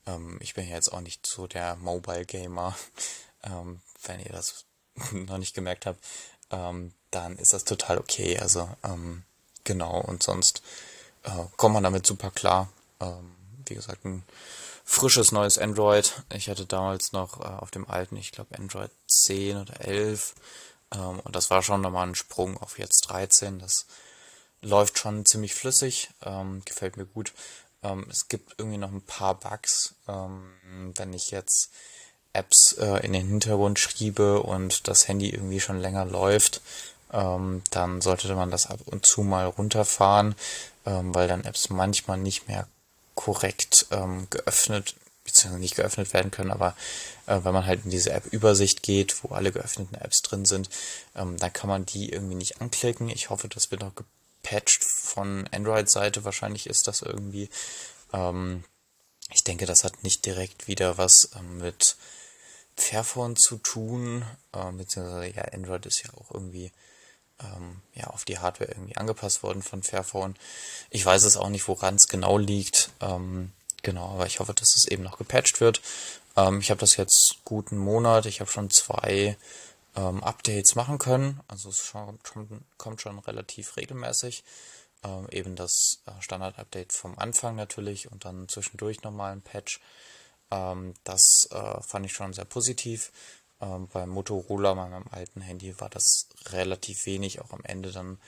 Ähm, 0.05 0.37
ich 0.41 0.53
bin 0.53 0.67
ja 0.67 0.75
jetzt 0.75 0.91
auch 0.91 1.01
nicht 1.01 1.25
so 1.25 1.47
der 1.47 1.75
Mobile 1.75 2.25
Gamer. 2.25 2.75
Ähm, 3.43 3.81
wenn 4.03 4.19
ihr 4.19 4.31
das 4.31 4.65
noch 5.11 5.37
nicht 5.37 5.53
gemerkt 5.53 5.85
habt, 5.85 6.03
ähm, 6.49 6.91
dann 7.11 7.37
ist 7.37 7.53
das 7.53 7.63
total 7.63 7.99
okay. 7.99 8.37
Also 8.39 8.67
ähm, 8.83 9.23
genau, 9.63 10.01
und 10.01 10.23
sonst 10.23 10.63
äh, 11.23 11.45
kommt 11.55 11.75
man 11.75 11.83
damit 11.83 12.05
super 12.05 12.31
klar. 12.31 12.67
Ähm, 12.99 13.35
wie 13.65 13.75
gesagt, 13.75 14.05
ein 14.05 14.23
frisches 14.83 15.31
neues 15.31 15.57
Android. 15.57 16.23
Ich 16.33 16.49
hatte 16.49 16.65
damals 16.65 17.11
noch 17.11 17.39
äh, 17.39 17.43
auf 17.43 17.71
dem 17.71 17.87
alten, 17.87 18.17
ich 18.17 18.31
glaube 18.31 18.57
Android 18.57 18.91
10 19.07 19.57
oder 19.57 19.81
11. 19.81 20.33
Ähm, 20.93 21.19
und 21.19 21.35
das 21.35 21.49
war 21.49 21.61
schon 21.61 21.81
nochmal 21.81 22.07
ein 22.07 22.15
Sprung 22.15 22.57
auf 22.57 22.79
jetzt 22.79 23.01
13. 23.09 23.59
Das 23.59 23.85
läuft 24.61 24.97
schon 24.97 25.25
ziemlich 25.25 25.53
flüssig, 25.53 26.09
ähm, 26.23 26.61
gefällt 26.65 26.97
mir 26.97 27.05
gut. 27.05 27.33
Ähm, 27.83 28.05
es 28.09 28.27
gibt 28.27 28.55
irgendwie 28.57 28.77
noch 28.77 28.91
ein 28.91 29.01
paar 29.01 29.35
Bugs, 29.35 29.95
ähm, 30.07 30.51
wenn 30.95 31.13
ich 31.13 31.31
jetzt 31.31 31.71
Apps 32.33 32.73
äh, 32.73 33.05
in 33.05 33.13
den 33.13 33.27
Hintergrund 33.27 33.79
schiebe 33.79 34.41
und 34.41 34.87
das 34.87 35.07
Handy 35.07 35.29
irgendwie 35.29 35.59
schon 35.59 35.79
länger 35.79 36.05
läuft, 36.05 36.61
ähm, 37.11 37.63
dann 37.71 38.01
sollte 38.01 38.33
man 38.35 38.51
das 38.51 38.67
ab 38.67 38.79
und 38.85 39.05
zu 39.05 39.21
mal 39.21 39.45
runterfahren, 39.45 40.35
ähm, 40.85 41.15
weil 41.15 41.27
dann 41.27 41.45
Apps 41.45 41.69
manchmal 41.69 42.17
nicht 42.17 42.47
mehr 42.47 42.67
korrekt 43.15 43.87
ähm, 43.91 44.27
geöffnet 44.29 44.95
beziehungsweise 45.27 45.59
nicht 45.59 45.75
geöffnet 45.75 46.13
werden 46.13 46.31
können, 46.31 46.51
aber 46.51 46.75
äh, 47.27 47.39
wenn 47.43 47.53
man 47.53 47.65
halt 47.65 47.83
in 47.83 47.91
diese 47.91 48.11
App-Übersicht 48.11 48.81
geht, 48.81 49.23
wo 49.23 49.35
alle 49.35 49.51
geöffneten 49.51 49.95
Apps 49.95 50.21
drin 50.21 50.45
sind, 50.45 50.69
ähm, 51.15 51.37
dann 51.37 51.53
kann 51.53 51.69
man 51.69 51.85
die 51.85 52.09
irgendwie 52.09 52.35
nicht 52.35 52.61
anklicken. 52.61 53.09
Ich 53.09 53.29
hoffe, 53.29 53.47
das 53.49 53.69
wird 53.69 53.81
noch 53.81 53.93
gepatcht 54.47 54.83
von 54.83 55.47
Android-Seite. 55.51 56.23
Wahrscheinlich 56.23 56.67
ist 56.67 56.87
das 56.87 57.01
irgendwie. 57.01 57.49
Ähm, 58.13 58.63
ich 59.33 59.43
denke, 59.43 59.65
das 59.65 59.83
hat 59.83 60.03
nicht 60.03 60.25
direkt 60.25 60.67
wieder 60.67 60.97
was 60.97 61.31
ähm, 61.37 61.59
mit 61.59 61.97
Fairphone 62.75 63.35
zu 63.35 63.57
tun, 63.57 64.23
äh, 64.53 64.71
beziehungsweise 64.71 65.35
ja, 65.35 65.43
Android 65.53 65.85
ist 65.85 66.03
ja 66.03 66.11
auch 66.13 66.31
irgendwie 66.31 66.71
ähm, 67.41 67.81
ja 67.93 68.07
auf 68.07 68.23
die 68.23 68.39
Hardware 68.39 68.71
irgendwie 68.71 68.95
angepasst 68.97 69.43
worden 69.43 69.63
von 69.63 69.83
Fairphone. 69.83 70.35
Ich 70.89 71.05
weiß 71.05 71.23
es 71.23 71.37
auch 71.37 71.49
nicht, 71.49 71.67
woran 71.67 71.95
es 71.95 72.07
genau 72.07 72.37
liegt. 72.37 72.91
Ähm, 73.01 73.51
genau, 73.83 74.13
aber 74.13 74.27
ich 74.27 74.39
hoffe, 74.39 74.53
dass 74.53 74.75
es 74.75 74.85
eben 74.85 75.03
noch 75.03 75.17
gepatcht 75.17 75.59
wird. 75.59 75.81
Ähm, 76.37 76.61
ich 76.61 76.69
habe 76.69 76.79
das 76.79 76.95
jetzt 76.95 77.37
guten 77.43 77.77
Monat. 77.77 78.25
Ich 78.25 78.39
habe 78.39 78.51
schon 78.51 78.69
zwei 78.69 79.37
ähm, 79.97 80.23
Updates 80.23 80.75
machen 80.75 80.99
können. 80.99 81.41
Also 81.47 81.69
es 81.69 81.93
kommt 82.77 83.01
schon 83.01 83.19
relativ 83.19 83.75
regelmäßig. 83.75 84.43
Ähm, 85.03 85.27
eben 85.31 85.55
das 85.55 86.01
äh, 86.05 86.21
Standard-Update 86.21 86.93
vom 86.93 87.17
Anfang 87.19 87.55
natürlich 87.55 88.11
und 88.11 88.25
dann 88.25 88.47
zwischendurch 88.47 89.03
nochmal 89.03 89.33
ein 89.33 89.41
Patch. 89.41 89.79
Ähm, 90.51 90.93
das 91.03 91.47
äh, 91.51 91.81
fand 91.81 92.05
ich 92.05 92.13
schon 92.13 92.33
sehr 92.33 92.45
positiv. 92.45 93.11
Ähm, 93.59 93.87
beim 93.87 94.09
Motorola, 94.09 94.75
meinem 94.75 95.05
alten 95.11 95.41
Handy, 95.41 95.79
war 95.79 95.89
das 95.89 96.27
relativ 96.49 97.05
wenig, 97.05 97.41
auch 97.41 97.51
am 97.51 97.63
Ende 97.63 97.91
dann 97.91 98.19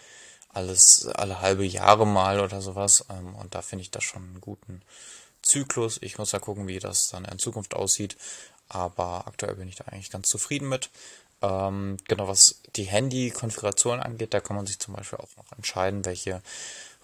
alles 0.52 1.08
alle 1.14 1.42
halbe 1.42 1.66
Jahre 1.66 2.08
mal 2.08 2.40
oder 2.40 2.62
sowas. 2.62 3.06
Ähm, 3.10 3.36
und 3.36 3.54
da 3.56 3.62
finde 3.62 3.84
ich 3.84 3.92
das 3.92 4.04
schon 4.04 4.24
einen 4.24 4.42
guten 4.42 4.82
Zyklus. 5.42 6.00
Ich 6.02 6.18
muss 6.18 6.32
da 6.32 6.40
gucken, 6.40 6.68
wie 6.68 6.80
das 6.80 7.10
dann 7.10 7.26
in 7.26 7.40
Zukunft 7.40 7.76
aussieht. 7.76 8.18
Aber 8.68 9.28
aktuell 9.28 9.56
bin 9.56 9.68
ich 9.68 9.76
da 9.76 9.86
eigentlich 9.86 10.12
ganz 10.12 10.28
zufrieden 10.28 10.70
mit. 10.70 10.90
Ähm, 11.42 11.98
genau, 12.08 12.28
was 12.28 12.62
die 12.76 12.84
Handy-Konfiguration 12.84 14.00
angeht, 14.00 14.34
da 14.34 14.40
kann 14.40 14.56
man 14.56 14.66
sich 14.66 14.80
zum 14.80 14.96
Beispiel 14.96 15.20
auch 15.20 15.36
noch 15.38 15.52
entscheiden, 15.56 16.06
welche 16.06 16.42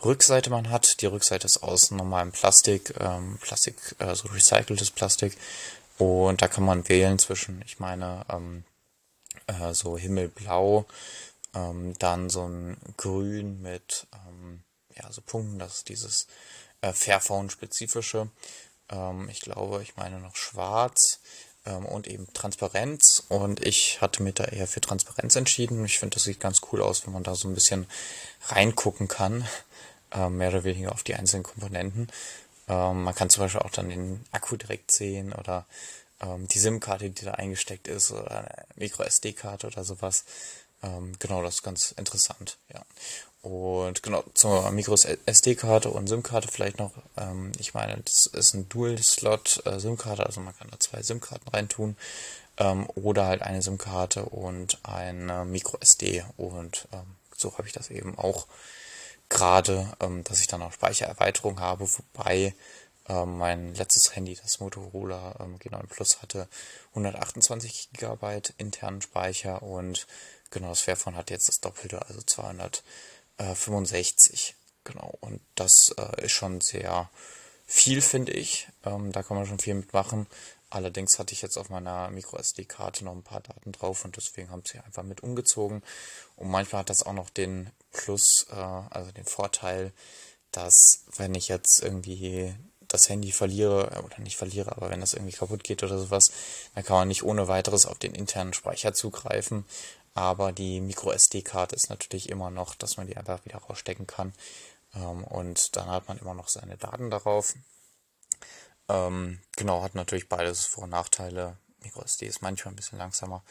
Rückseite 0.04 0.50
man 0.50 0.70
hat. 0.70 1.02
Die 1.02 1.06
Rückseite 1.06 1.46
ist 1.46 1.64
aus 1.64 1.92
normalem 1.92 2.32
Plastik, 2.32 2.94
ähm, 3.00 3.38
Plastik, 3.42 3.76
also 4.00 4.28
recyceltes 4.28 4.92
Plastik. 4.92 5.38
Und 5.98 6.42
da 6.42 6.48
kann 6.48 6.66
man 6.66 6.88
wählen 6.90 7.18
zwischen, 7.20 7.62
ich 7.66 7.80
meine, 7.80 8.26
ähm, 8.30 8.66
äh, 9.48 9.74
so 9.74 9.98
Himmelblau, 9.98 10.86
ähm, 11.54 11.94
dann 12.00 12.30
so 12.30 12.48
ein 12.48 12.78
Grün 12.98 13.62
mit 13.62 14.08
ähm, 14.14 14.64
ja, 14.96 15.12
so 15.12 15.22
Punkten, 15.22 15.60
das 15.60 15.78
ist 15.78 15.90
dieses 15.90 16.28
äh, 16.82 16.92
Fairphone-spezifische. 16.92 18.30
Ähm, 18.90 19.30
ich 19.30 19.40
glaube, 19.40 19.82
ich 19.82 19.96
meine 19.96 20.20
noch 20.20 20.36
schwarz 20.36 21.22
ähm, 21.66 21.86
und 21.86 22.08
eben 22.08 22.28
Transparenz. 22.34 23.24
Und 23.30 23.66
ich 23.66 24.02
hatte 24.02 24.24
mich 24.24 24.36
da 24.36 24.46
eher 24.46 24.68
für 24.68 24.82
Transparenz 24.82 25.36
entschieden. 25.36 25.86
Ich 25.86 26.00
finde, 26.00 26.16
das 26.16 26.24
sieht 26.24 26.40
ganz 26.40 26.62
cool 26.72 26.82
aus, 26.82 27.06
wenn 27.06 27.14
man 27.14 27.24
da 27.24 27.36
so 27.36 27.48
ein 27.48 27.54
bisschen 27.56 27.88
reingucken 28.48 29.08
kann, 29.08 29.48
äh, 30.12 30.30
mehr 30.30 30.50
oder 30.50 30.64
weniger 30.64 30.92
auf 30.92 31.04
die 31.04 31.16
einzelnen 31.16 31.44
Komponenten. 31.44 32.10
Ähm, 32.68 33.04
man 33.04 33.16
kann 33.16 33.30
zum 33.30 33.44
Beispiel 33.44 33.62
auch 33.62 33.72
dann 33.72 33.90
den 33.90 34.26
Akku 34.32 34.56
direkt 34.56 34.92
sehen 34.92 35.34
oder 35.34 35.66
ähm, 36.22 36.48
die 36.48 36.60
SIM-Karte, 36.60 37.10
die 37.10 37.26
da 37.26 37.32
eingesteckt 37.32 37.88
ist 37.88 38.12
oder 38.12 38.32
eine 38.32 38.66
Micro-SD-Karte 38.76 39.68
oder 39.68 39.84
sowas. 39.84 40.26
Ähm, 40.86 41.14
genau, 41.20 41.42
das 41.42 41.56
ist 41.56 41.64
ganz 41.64 41.92
interessant, 41.92 42.58
ja. 42.74 42.82
Und 43.42 44.02
genau, 44.02 44.24
zur 44.34 44.72
Micro-SD-Karte 44.72 45.92
und 45.92 46.08
SIM-Karte 46.08 46.48
vielleicht 46.48 46.80
noch. 46.80 46.94
Ähm, 47.16 47.52
ich 47.60 47.74
meine, 47.74 47.98
das 47.98 48.26
ist 48.26 48.54
ein 48.54 48.68
Dual-Slot-SIM-Karte, 48.70 50.24
äh, 50.24 50.26
also 50.26 50.42
man 50.42 50.58
kann 50.58 50.70
da 50.72 50.80
zwei 50.80 51.04
SIM-Karten 51.04 51.48
reintun. 51.50 51.96
Ähm, 52.58 52.90
oder 52.96 53.26
halt 53.28 53.42
eine 53.42 53.62
SIM-Karte 53.62 54.26
und 54.26 54.80
eine 54.84 55.46
Micro-SD. 55.46 56.24
Und 56.38 56.88
ähm, 56.94 57.18
so 57.36 57.56
habe 57.58 57.68
ich 57.68 57.74
das 57.74 57.92
eben 57.92 58.18
auch 58.18 58.48
gerade, 59.30 59.94
ähm, 60.00 60.24
dass 60.24 60.40
ich 60.40 60.48
dann 60.48 60.62
auch 60.64 60.74
Speichererweiterung 60.74 61.60
habe, 61.60 61.88
wobei 61.88 62.56
ähm, 63.08 63.38
mein 63.38 63.76
letztes 63.76 64.16
Handy, 64.16 64.36
das 64.42 64.60
Motorola 64.60 65.36
ähm, 65.40 65.58
G9 65.60 65.86
Plus, 65.88 66.22
hatte 66.22 66.48
128 66.96 67.90
GB 67.94 68.42
internen 68.58 69.02
Speicher 69.02 69.62
und 69.62 70.08
genau 70.56 70.70
das 70.70 70.82
Fairphone 70.82 71.16
hat 71.16 71.30
jetzt 71.30 71.48
das 71.48 71.60
Doppelte, 71.60 72.04
also 72.08 72.22
200 72.22 72.84
äh, 73.38 73.54
65. 73.54 74.56
Genau. 74.84 75.14
Und 75.20 75.42
das 75.56 75.94
äh, 75.98 76.26
ist 76.26 76.32
schon 76.32 76.62
sehr 76.62 77.10
viel, 77.66 78.02
finde 78.02 78.32
ich. 78.32 78.68
Ähm, 78.84 79.12
da 79.12 79.22
kann 79.22 79.38
man 79.38 79.46
schon 79.46 79.60
viel 79.60 79.76
mitmachen. 79.76 80.28
Allerdings 80.70 81.20
hatte 81.20 81.34
ich 81.34 81.42
jetzt 81.42 81.58
auf 81.58 81.70
meiner 81.70 82.10
MicroSD-Karte 82.10 83.06
noch 83.06 83.14
ein 83.14 83.24
paar 83.24 83.42
Daten 83.42 83.72
drauf 83.72 84.04
und 84.04 84.18
deswegen 84.18 84.50
haben 84.50 84.64
sie 84.66 84.80
einfach 84.80 85.04
mit 85.04 85.22
umgezogen. 85.22 85.84
Und 86.36 86.50
manchmal 86.50 86.82
hat 86.82 86.90
das 86.90 87.04
auch 87.04 87.14
noch 87.14 87.30
den 87.30 87.70
Plus, 87.92 88.48
äh, 88.52 88.56
also 88.56 89.12
den 89.12 89.26
Vorteil, 89.26 89.92
dass 90.52 91.04
wenn 91.18 91.36
ich 91.36 91.48
jetzt 91.48 91.82
irgendwie 91.82 92.56
das 92.88 93.10
Handy 93.10 93.32
verliere, 93.32 93.92
äh, 93.96 94.00
oder 94.04 94.20
nicht 94.20 94.38
verliere, 94.38 94.72
aber 94.76 94.90
wenn 94.90 95.02
das 95.02 95.14
irgendwie 95.14 95.36
kaputt 95.36 95.64
geht 95.64 95.84
oder 95.84 95.98
sowas, 95.98 96.32
dann 96.74 96.84
kann 96.84 96.98
man 96.98 97.08
nicht 97.08 97.24
ohne 97.24 97.48
weiteres 97.48 97.86
auf 97.86 98.00
den 98.00 98.16
internen 98.16 98.54
Speicher 98.54 98.94
zugreifen. 98.94 99.66
Aber 100.16 100.52
die 100.52 100.82
MicroSD-Karte 100.82 101.76
ist 101.76 101.90
natürlich 101.90 102.30
immer 102.30 102.50
noch, 102.50 102.74
dass 102.74 102.98
man 102.98 103.06
die 103.06 103.18
einfach 103.18 103.46
wieder 103.46 103.60
rausstecken 103.60 104.08
kann. 104.08 104.34
Ähm, 104.96 105.24
und 105.26 105.76
dann 105.76 105.88
hat 105.88 106.08
man 106.08 106.18
immer 106.18 106.34
noch 106.34 106.48
seine 106.48 106.78
Daten 106.78 107.12
darauf. 107.12 107.54
Ähm, 108.88 109.40
genau, 109.56 109.84
hat 109.84 109.94
natürlich 109.94 110.30
beides 110.30 110.66
Vor- 110.66 110.86
und 110.86 110.92
Nachteile. 110.92 111.58
MicroSD 111.84 112.26
ist 112.26 112.42
manchmal 112.42 112.74
ein 112.74 112.78
bisschen 112.78 112.98
langsamer. 112.98 113.44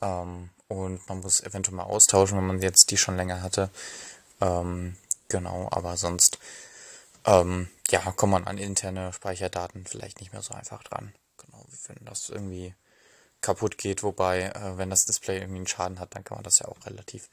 Ähm, 0.00 0.50
und 0.68 1.08
man 1.08 1.20
muss 1.20 1.42
eventuell 1.42 1.76
mal 1.76 1.82
austauschen, 1.84 2.38
wenn 2.38 2.46
man 2.46 2.62
jetzt 2.62 2.90
die 2.90 2.96
schon 2.96 3.16
länger 3.16 3.42
hatte. 3.42 3.70
Genau, 4.38 5.68
aber 5.70 5.96
sonst 5.96 6.38
ja, 7.24 8.12
kommt 8.12 8.32
man 8.32 8.46
an 8.46 8.58
interne 8.58 9.12
Speicherdaten 9.12 9.86
vielleicht 9.86 10.20
nicht 10.20 10.32
mehr 10.32 10.42
so 10.42 10.52
einfach 10.52 10.82
dran. 10.82 11.14
Genau, 11.38 11.64
wenn 11.86 12.04
das 12.04 12.28
irgendwie 12.28 12.74
kaputt 13.46 13.78
geht, 13.78 14.02
wobei, 14.02 14.42
äh, 14.42 14.76
wenn 14.76 14.90
das 14.90 15.04
Display 15.04 15.38
irgendwie 15.38 15.58
einen 15.58 15.66
Schaden 15.68 16.00
hat, 16.00 16.14
dann 16.14 16.24
kann 16.24 16.36
man 16.36 16.44
das 16.44 16.58
ja 16.58 16.66
auch 16.66 16.84
relativ 16.84 17.28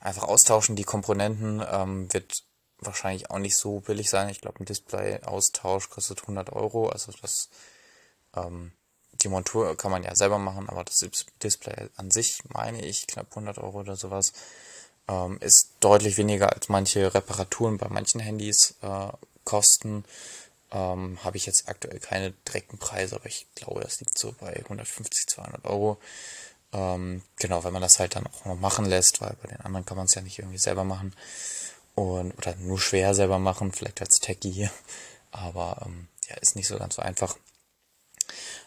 einfach 0.00 0.24
austauschen. 0.24 0.76
Die 0.76 0.84
Komponenten 0.84 1.64
ähm, 1.70 2.12
wird 2.12 2.42
wahrscheinlich 2.80 3.30
auch 3.30 3.38
nicht 3.38 3.56
so 3.56 3.80
billig 3.80 4.10
sein. 4.10 4.28
Ich 4.28 4.40
glaube, 4.40 4.60
ein 4.60 4.66
Display-Austausch 4.66 5.88
kostet 5.90 6.22
100 6.22 6.52
Euro. 6.52 6.88
Also 6.88 7.12
das, 7.22 7.48
ähm, 8.36 8.72
die 9.22 9.28
Montur 9.28 9.76
kann 9.76 9.92
man 9.92 10.02
ja 10.02 10.14
selber 10.16 10.38
machen, 10.38 10.68
aber 10.68 10.82
das 10.84 11.06
Display 11.42 11.88
an 11.96 12.10
sich, 12.10 12.42
meine 12.48 12.84
ich, 12.84 13.06
knapp 13.06 13.28
100 13.30 13.58
Euro 13.58 13.80
oder 13.80 13.96
sowas, 13.96 14.32
ähm, 15.08 15.38
ist 15.40 15.70
deutlich 15.80 16.18
weniger 16.18 16.52
als 16.52 16.68
manche 16.68 17.14
Reparaturen 17.14 17.78
bei 17.78 17.88
manchen 17.88 18.20
Handys 18.20 18.74
äh, 18.82 19.08
kosten. 19.44 20.04
Ähm, 20.74 21.18
Habe 21.22 21.36
ich 21.36 21.46
jetzt 21.46 21.68
aktuell 21.68 22.00
keine 22.00 22.32
direkten 22.32 22.78
Preise, 22.78 23.14
aber 23.14 23.26
ich 23.26 23.46
glaube, 23.54 23.80
das 23.80 24.00
liegt 24.00 24.18
so 24.18 24.34
bei 24.40 24.54
150, 24.56 25.28
200 25.28 25.64
Euro. 25.64 25.98
Ähm, 26.72 27.22
genau, 27.38 27.62
wenn 27.62 27.72
man 27.72 27.82
das 27.82 28.00
halt 28.00 28.16
dann 28.16 28.26
auch 28.26 28.44
noch 28.44 28.58
machen 28.58 28.84
lässt, 28.84 29.20
weil 29.20 29.36
bei 29.40 29.48
den 29.48 29.60
anderen 29.60 29.86
kann 29.86 29.96
man 29.96 30.06
es 30.06 30.14
ja 30.14 30.22
nicht 30.22 30.40
irgendwie 30.40 30.58
selber 30.58 30.82
machen. 30.84 31.14
Und, 31.94 32.32
oder 32.32 32.56
nur 32.56 32.80
schwer 32.80 33.14
selber 33.14 33.38
machen, 33.38 33.72
vielleicht 33.72 34.00
als 34.00 34.18
Techie 34.18 34.50
hier. 34.50 34.70
Aber 35.30 35.82
ähm, 35.86 36.08
ja, 36.28 36.36
ist 36.36 36.56
nicht 36.56 36.66
so 36.66 36.76
ganz 36.76 36.96
so 36.96 37.02
einfach. 37.02 37.36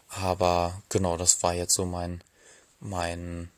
Aber 0.08 0.82
genau, 0.90 1.18
das 1.18 1.44
war 1.44 1.54
jetzt 1.54 1.74
so 1.74 1.86
mein, 1.86 2.24
mein 2.80 3.52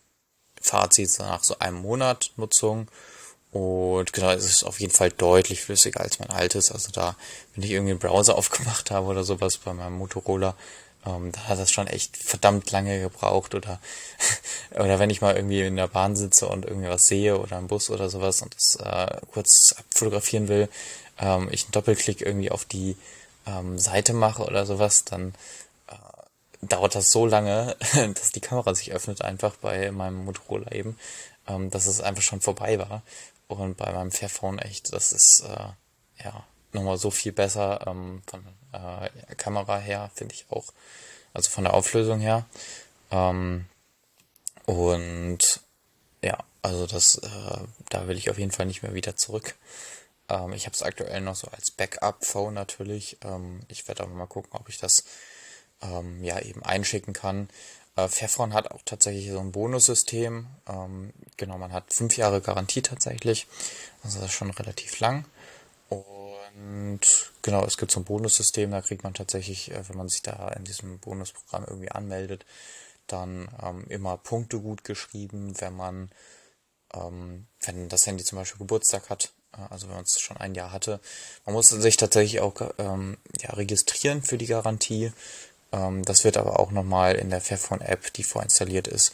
Fazit 0.59 1.19
nach 1.19 1.43
so 1.43 1.59
einem 1.59 1.81
Monat 1.81 2.31
Nutzung. 2.37 2.87
Und 3.51 4.13
genau, 4.13 4.29
es 4.31 4.45
ist 4.45 4.63
auf 4.63 4.79
jeden 4.79 4.93
Fall 4.93 5.09
deutlich 5.11 5.61
flüssiger 5.61 6.01
als 6.01 6.19
mein 6.19 6.29
altes. 6.29 6.71
Also 6.71 6.91
da, 6.91 7.15
wenn 7.53 7.63
ich 7.63 7.71
irgendwie 7.71 7.91
einen 7.91 7.99
Browser 7.99 8.35
aufgemacht 8.37 8.91
habe 8.91 9.07
oder 9.07 9.23
sowas 9.23 9.57
bei 9.57 9.73
meinem 9.73 9.97
Motorola, 9.97 10.55
ähm, 11.05 11.31
da 11.31 11.47
hat 11.47 11.59
das 11.59 11.71
schon 11.71 11.87
echt 11.87 12.17
verdammt 12.17 12.69
lange 12.71 13.01
gebraucht. 13.01 13.55
Oder, 13.55 13.79
oder 14.71 14.99
wenn 14.99 15.09
ich 15.09 15.21
mal 15.21 15.35
irgendwie 15.35 15.61
in 15.61 15.75
der 15.75 15.87
Bahn 15.87 16.15
sitze 16.15 16.47
und 16.47 16.65
irgendwie 16.65 16.89
was 16.89 17.07
sehe 17.07 17.39
oder 17.39 17.57
im 17.57 17.67
Bus 17.67 17.89
oder 17.89 18.09
sowas 18.09 18.41
und 18.41 18.55
das 18.55 18.75
äh, 18.75 19.19
kurz 19.31 19.73
abfotografieren 19.77 20.47
will, 20.47 20.69
ähm, 21.19 21.49
ich 21.51 21.63
einen 21.65 21.71
Doppelklick 21.71 22.21
irgendwie 22.21 22.51
auf 22.51 22.65
die 22.65 22.97
ähm, 23.47 23.79
Seite 23.79 24.13
mache 24.13 24.43
oder 24.43 24.65
sowas, 24.65 25.05
dann 25.05 25.33
dauert 26.61 26.95
das 26.95 27.11
so 27.11 27.25
lange, 27.25 27.75
dass 28.13 28.31
die 28.31 28.41
Kamera 28.41 28.73
sich 28.75 28.91
öffnet 28.91 29.21
einfach 29.21 29.55
bei 29.57 29.91
meinem 29.91 30.25
Motorola 30.25 30.71
eben, 30.71 30.97
ähm, 31.47 31.69
dass 31.69 31.85
es 31.85 32.01
einfach 32.01 32.21
schon 32.21 32.41
vorbei 32.41 32.79
war. 32.79 33.01
Und 33.49 33.77
bei 33.77 33.91
meinem 33.91 34.11
Fairphone 34.11 34.59
echt, 34.59 34.93
das 34.93 35.11
ist 35.11 35.41
äh, 35.41 36.23
ja 36.23 36.45
nochmal 36.71 36.97
so 36.97 37.09
viel 37.09 37.31
besser 37.31 37.85
ähm, 37.87 38.21
von 38.27 38.45
äh, 38.73 39.35
Kamera 39.35 39.79
her, 39.79 40.11
finde 40.13 40.35
ich 40.35 40.45
auch. 40.51 40.71
Also 41.33 41.49
von 41.49 41.63
der 41.63 41.73
Auflösung 41.73 42.19
her. 42.19 42.45
Ähm, 43.09 43.65
und 44.65 45.61
ja, 46.21 46.37
also 46.61 46.85
das, 46.85 47.17
äh, 47.17 47.57
da 47.89 48.07
will 48.07 48.17
ich 48.17 48.29
auf 48.29 48.37
jeden 48.37 48.51
Fall 48.51 48.67
nicht 48.67 48.83
mehr 48.83 48.93
wieder 48.93 49.15
zurück. 49.15 49.55
Ähm, 50.29 50.53
ich 50.53 50.67
habe 50.67 50.75
es 50.75 50.83
aktuell 50.83 51.21
noch 51.21 51.35
so 51.35 51.47
als 51.47 51.71
Backup-Phone 51.71 52.53
natürlich. 52.53 53.17
Ähm, 53.23 53.61
ich 53.67 53.87
werde 53.87 54.03
aber 54.03 54.13
mal 54.13 54.27
gucken, 54.27 54.51
ob 54.53 54.69
ich 54.69 54.77
das 54.77 55.05
ähm, 55.81 56.23
ja 56.23 56.39
eben 56.39 56.61
einschicken 56.61 57.13
kann. 57.13 57.49
Äh, 57.95 58.07
Fairphone 58.09 58.53
hat 58.53 58.69
auch 58.69 58.83
tatsächlich 58.85 59.31
so 59.31 59.39
ein 59.39 59.51
Bonussystem. 59.51 60.45
Ähm, 60.67 61.13
genau, 61.39 61.57
man 61.57 61.73
hat 61.73 61.91
fünf 61.91 62.17
Jahre 62.17 62.41
Garantie 62.41 62.83
tatsächlich. 62.83 63.47
Also 64.03 64.19
das 64.19 64.29
ist 64.29 64.35
schon 64.35 64.51
relativ 64.51 64.99
lang. 64.99 65.25
Und 65.89 67.31
genau, 67.41 67.65
es 67.65 67.77
gibt 67.77 67.91
so 67.91 67.99
ein 67.99 68.05
Bonussystem, 68.05 68.69
da 68.69 68.81
kriegt 68.81 69.03
man 69.03 69.13
tatsächlich, 69.13 69.71
äh, 69.71 69.89
wenn 69.89 69.97
man 69.97 70.09
sich 70.09 70.21
da 70.21 70.49
in 70.49 70.65
diesem 70.65 70.99
Bonusprogramm 70.99 71.65
irgendwie 71.67 71.91
anmeldet, 71.91 72.45
dann 73.07 73.49
ähm, 73.63 73.85
immer 73.89 74.17
Punkte 74.17 74.59
gut 74.59 74.83
geschrieben, 74.83 75.59
wenn 75.59 75.75
man, 75.75 76.11
ähm, 76.93 77.47
wenn 77.61 77.89
das 77.89 78.05
Handy 78.05 78.23
zum 78.23 78.37
Beispiel 78.37 78.59
Geburtstag 78.59 79.09
hat, 79.09 79.31
äh, 79.53 79.61
also 79.69 79.87
wenn 79.87 79.95
man 79.95 80.03
es 80.03 80.19
schon 80.19 80.37
ein 80.37 80.53
Jahr 80.53 80.71
hatte. 80.71 80.99
Man 81.45 81.53
muss 81.55 81.69
sich 81.69 81.97
tatsächlich 81.97 82.41
auch 82.41 82.61
ähm, 82.77 83.17
ja, 83.41 83.51
registrieren 83.51 84.21
für 84.21 84.37
die 84.37 84.47
Garantie. 84.47 85.11
Ähm, 85.71 86.03
das 86.03 86.23
wird 86.23 86.37
aber 86.37 86.59
auch 86.59 86.71
nochmal 86.71 87.15
in 87.15 87.29
der 87.29 87.41
Fairphone-App, 87.41 88.13
die 88.13 88.23
vorinstalliert 88.23 88.87
ist, 88.87 89.13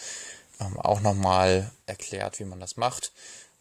ähm, 0.60 0.80
auch 0.80 1.02
nochmal 1.02 1.72
erklärt, 1.86 2.40
wie 2.40 2.46
man 2.46 2.60
das 2.60 2.78
macht. 2.78 3.12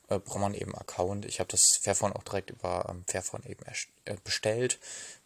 Äh, 0.08 0.18
braucht 0.18 0.40
man 0.40 0.54
eben 0.54 0.74
Account. 0.74 1.24
Ich 1.24 1.40
habe 1.40 1.48
das 1.50 1.78
Fairphone 1.80 2.12
auch 2.12 2.24
direkt 2.24 2.50
über 2.50 2.86
ähm, 2.88 3.04
Fairphone 3.06 3.44
eben 3.46 3.64
äh, 4.04 4.16
bestellt. 4.22 4.78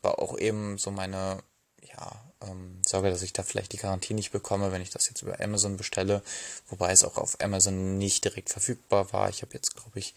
War 0.03 0.19
auch 0.21 0.39
eben 0.39 0.79
so 0.79 0.91
meine 0.91 1.43
ja, 1.83 2.13
ähm, 2.43 2.81
Sorge, 2.87 3.11
dass 3.11 3.23
ich 3.23 3.33
da 3.33 3.43
vielleicht 3.43 3.73
die 3.73 3.79
Garantie 3.79 4.15
nicht 4.15 4.31
bekomme, 4.31 4.73
wenn 4.73 4.83
ich 4.83 4.91
das 4.91 5.09
jetzt 5.09 5.23
über 5.23 5.41
Amazon 5.41 5.77
bestelle. 5.77 6.23
Wobei 6.69 6.93
es 6.93 7.05
auch 7.05 7.17
auf 7.17 7.41
Amazon 7.41 7.99
nicht 7.99 8.25
direkt 8.25 8.51
verfügbar 8.51 9.13
war. 9.13 9.29
Ich 9.29 9.43
habe 9.43 9.55
jetzt, 9.55 9.75
glaube 9.75 9.99
ich, 9.99 10.15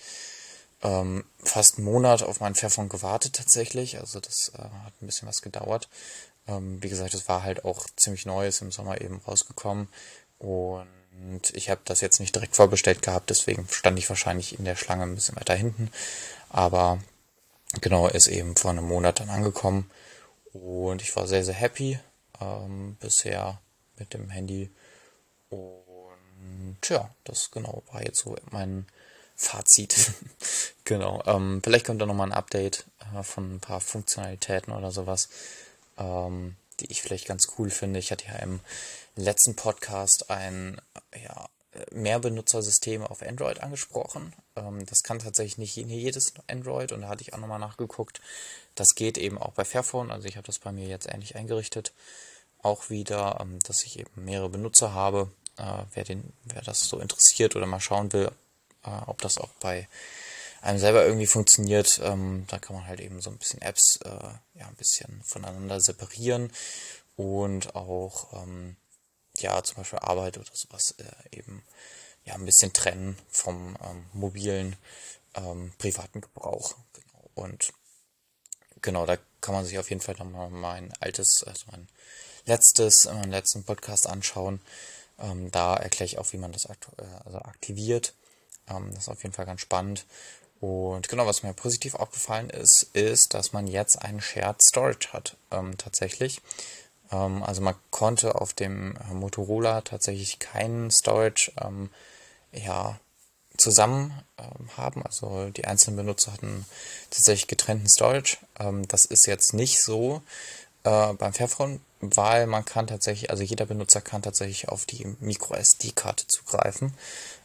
ähm, 0.84 1.26
fast 1.44 1.78
einen 1.78 1.86
Monat 1.86 2.24
auf 2.24 2.40
meinen 2.40 2.56
Fairphone 2.56 2.90
gewartet 2.90 3.36
tatsächlich. 3.36 4.00
Also 4.00 4.20
das 4.20 4.52
äh, 4.56 4.62
hat 4.62 4.94
ein 5.02 5.08
bisschen 5.08 5.28
was 5.28 5.42
gedauert. 5.42 5.90
Ähm, 6.48 6.82
wie 6.84 6.90
gesagt, 6.90 7.14
es 7.14 7.28
war 7.28 7.44
halt 7.44 7.66
auch 7.66 7.88
ziemlich 7.96 8.26
neu, 8.26 8.48
ist 8.48 8.62
im 8.62 8.72
Sommer 8.72 9.02
eben 9.02 9.18
rausgekommen. 9.18 9.88
Und 10.40 10.88
ich 11.54 11.70
habe 11.70 11.82
das 11.86 12.02
jetzt 12.02 12.20
nicht 12.20 12.36
direkt 12.36 12.56
vorbestellt 12.56 13.02
gehabt, 13.02 13.30
deswegen 13.30 13.68
stand 13.70 14.00
ich 14.00 14.10
wahrscheinlich 14.10 14.58
in 14.58 14.66
der 14.66 14.76
Schlange 14.76 15.04
ein 15.04 15.16
bisschen 15.16 15.36
weiter 15.36 15.56
hinten. 15.56 15.92
Aber 16.50 17.00
genau, 17.80 18.08
ist 18.08 18.28
eben 18.28 18.56
vor 18.56 18.72
einem 18.72 18.88
Monat 18.88 19.20
dann 19.20 19.30
angekommen. 19.30 19.90
Und 20.54 21.02
ich 21.02 21.16
war 21.16 21.28
sehr, 21.28 21.44
sehr 21.44 21.56
happy 21.56 22.00
ähm, 22.42 22.98
bisher 23.00 23.60
mit 23.98 24.14
dem 24.14 24.30
Handy. 24.30 24.70
Und 25.50 26.80
ja, 26.86 27.10
das 27.24 27.52
genau 27.52 27.84
war 27.92 28.04
jetzt 28.04 28.20
so 28.20 28.36
mein 28.50 28.86
Fazit. 29.36 30.12
genau. 30.86 31.24
Ähm, 31.26 31.62
vielleicht 31.64 31.86
kommt 31.86 32.02
da 32.02 32.06
nochmal 32.06 32.28
ein 32.28 32.34
Update 32.38 32.86
äh, 33.16 33.24
von 33.24 33.56
ein 33.56 33.60
paar 33.60 33.80
Funktionalitäten 33.80 34.74
oder 34.74 34.92
sowas 34.92 35.30
ähm, 35.98 36.56
die 36.82 36.92
ich 36.92 37.02
vielleicht 37.02 37.28
ganz 37.28 37.48
cool 37.58 37.70
finde. 37.70 38.00
Ich 38.00 38.12
hatte 38.12 38.28
ja 38.28 38.36
im 38.36 38.60
letzten 39.16 39.56
Podcast 39.56 40.30
ein 40.30 40.82
ja, 41.24 41.50
Mehrbenutzersystem 41.92 43.04
auf 43.04 43.22
Android 43.22 43.62
angesprochen. 43.62 44.34
Ähm, 44.56 44.86
das 44.86 45.04
kann 45.04 45.20
tatsächlich 45.20 45.58
nicht 45.58 45.76
jedes 45.76 46.34
Android 46.48 46.92
und 46.92 47.02
da 47.02 47.10
hatte 47.10 47.22
ich 47.22 47.34
auch 47.34 47.40
nochmal 47.40 47.60
nachgeguckt. 47.60 48.22
Das 48.76 48.96
geht 48.96 49.18
eben 49.18 49.38
auch 49.38 49.54
bei 49.54 49.66
Fairphone, 49.66 50.12
also 50.12 50.28
ich 50.28 50.38
habe 50.38 50.48
das 50.48 50.60
bei 50.60 50.72
mir 50.72 50.88
jetzt 50.88 51.08
ähnlich 51.12 51.36
eingerichtet. 51.36 51.94
Auch 52.62 52.90
wieder, 52.90 53.40
ähm, 53.42 53.60
dass 53.60 53.84
ich 53.84 54.00
eben 54.00 54.26
mehrere 54.26 54.50
Benutzer 54.50 54.94
habe. 54.94 55.32
Äh, 55.58 55.84
wer, 55.94 56.04
den, 56.04 56.34
wer 56.44 56.62
das 56.62 56.88
so 56.88 57.00
interessiert 57.00 57.56
oder 57.56 57.66
mal 57.66 57.80
schauen 57.80 58.12
will, 58.14 58.32
äh, 58.84 58.90
ob 59.06 59.22
das 59.22 59.38
auch 59.38 59.50
bei 59.60 59.88
einem 60.62 60.80
selber 60.80 61.06
irgendwie 61.06 61.28
funktioniert. 61.28 62.00
Ähm, 62.04 62.46
da 62.48 62.60
kann 62.60 62.76
man 62.76 62.88
halt 62.88 63.00
eben 63.00 63.22
so 63.22 63.30
ein 63.30 63.38
bisschen 63.38 63.62
Apps 63.62 64.00
äh, 64.04 64.10
ja 64.60 64.68
ein 64.68 64.76
bisschen 64.76 65.22
voneinander 65.24 65.80
separieren 65.80 66.52
und 67.16 67.76
auch 67.76 68.34
ähm, 68.42 68.76
ja 69.38 69.62
zum 69.64 69.78
Beispiel 69.78 70.00
Arbeit 70.00 70.38
oder 70.38 70.52
sowas 70.54 70.96
äh, 71.00 71.38
eben 71.38 71.64
ja 72.26 72.36
ein 72.36 72.46
bisschen 72.46 72.74
trennen 72.74 73.18
vom 73.30 73.78
ähm, 73.84 74.06
mobilen 74.14 74.76
ähm, 75.36 75.74
privaten 75.78 76.22
Gebrauch. 76.22 76.76
Genau. 76.94 77.30
Und 77.36 77.74
genau, 78.82 79.06
da 79.06 79.18
kann 79.42 79.56
man 79.56 79.66
sich 79.66 79.80
auf 79.80 79.90
jeden 79.90 80.02
Fall 80.02 80.16
nochmal 80.16 80.50
mein 80.50 80.94
altes, 81.00 81.44
also 81.44 81.66
mein 81.72 81.88
letztes, 82.46 83.06
meinen 83.06 83.32
letzten 83.32 83.64
Podcast 83.64 84.08
anschauen. 84.08 84.62
Ähm, 85.20 85.52
da 85.52 85.76
erkläre 85.76 86.06
ich 86.06 86.18
auch, 86.18 86.32
wie 86.34 86.38
man 86.38 86.52
das 86.52 86.66
äh, 86.66 86.76
also 87.26 87.40
aktiviert. 87.40 88.14
Ähm, 88.68 88.92
das 88.94 89.04
ist 89.04 89.10
auf 89.10 89.24
jeden 89.24 89.34
Fall 89.34 89.46
ganz 89.46 89.62
spannend. 89.62 90.06
Und 90.62 91.10
genau, 91.10 91.26
was 91.26 91.42
mir 91.42 91.54
positiv 91.54 91.96
aufgefallen 91.96 92.52
ist, 92.52 92.84
ist, 92.94 93.34
dass 93.34 93.52
man 93.52 93.66
jetzt 93.66 94.02
einen 94.02 94.22
Shared 94.22 94.62
Storage 94.62 95.10
hat, 95.12 95.36
ähm, 95.50 95.76
tatsächlich. 95.78 96.40
Ähm, 97.12 97.42
also 97.44 97.62
man 97.62 97.76
konnte 97.90 98.36
auf 98.36 98.54
dem 98.54 98.96
äh, 98.96 99.14
Motorola 99.14 99.82
tatsächlich 99.82 100.38
keinen 100.38 100.92
Storage 100.92 101.52
ähm, 101.60 101.90
ja, 102.54 103.00
zusammen 103.58 104.14
ähm, 104.38 104.70
haben. 104.78 105.04
Also 105.04 105.50
die 105.50 105.66
einzelnen 105.66 105.98
Benutzer 105.98 106.34
hatten 106.34 106.66
tatsächlich 107.10 107.48
getrennten 107.48 107.90
Storage. 107.90 108.38
Ähm, 108.60 108.88
das 108.88 109.06
ist 109.06 109.26
jetzt 109.26 109.56
nicht 109.56 109.82
so 109.82 110.22
äh, 110.84 111.14
beim 111.14 111.34
Fairphone, 111.34 111.82
weil 112.02 112.46
man 112.46 112.66
kann 112.66 112.86
tatsächlich, 112.86 113.32
also 113.32 113.42
jeder 113.42 113.66
Benutzer 113.66 114.02
kann 114.02 114.22
tatsächlich 114.22 114.70
auf 114.70 114.86
die 114.86 115.08
Micro 115.20 115.56
SD-Karte 115.56 116.28
zugreifen. 116.28 116.94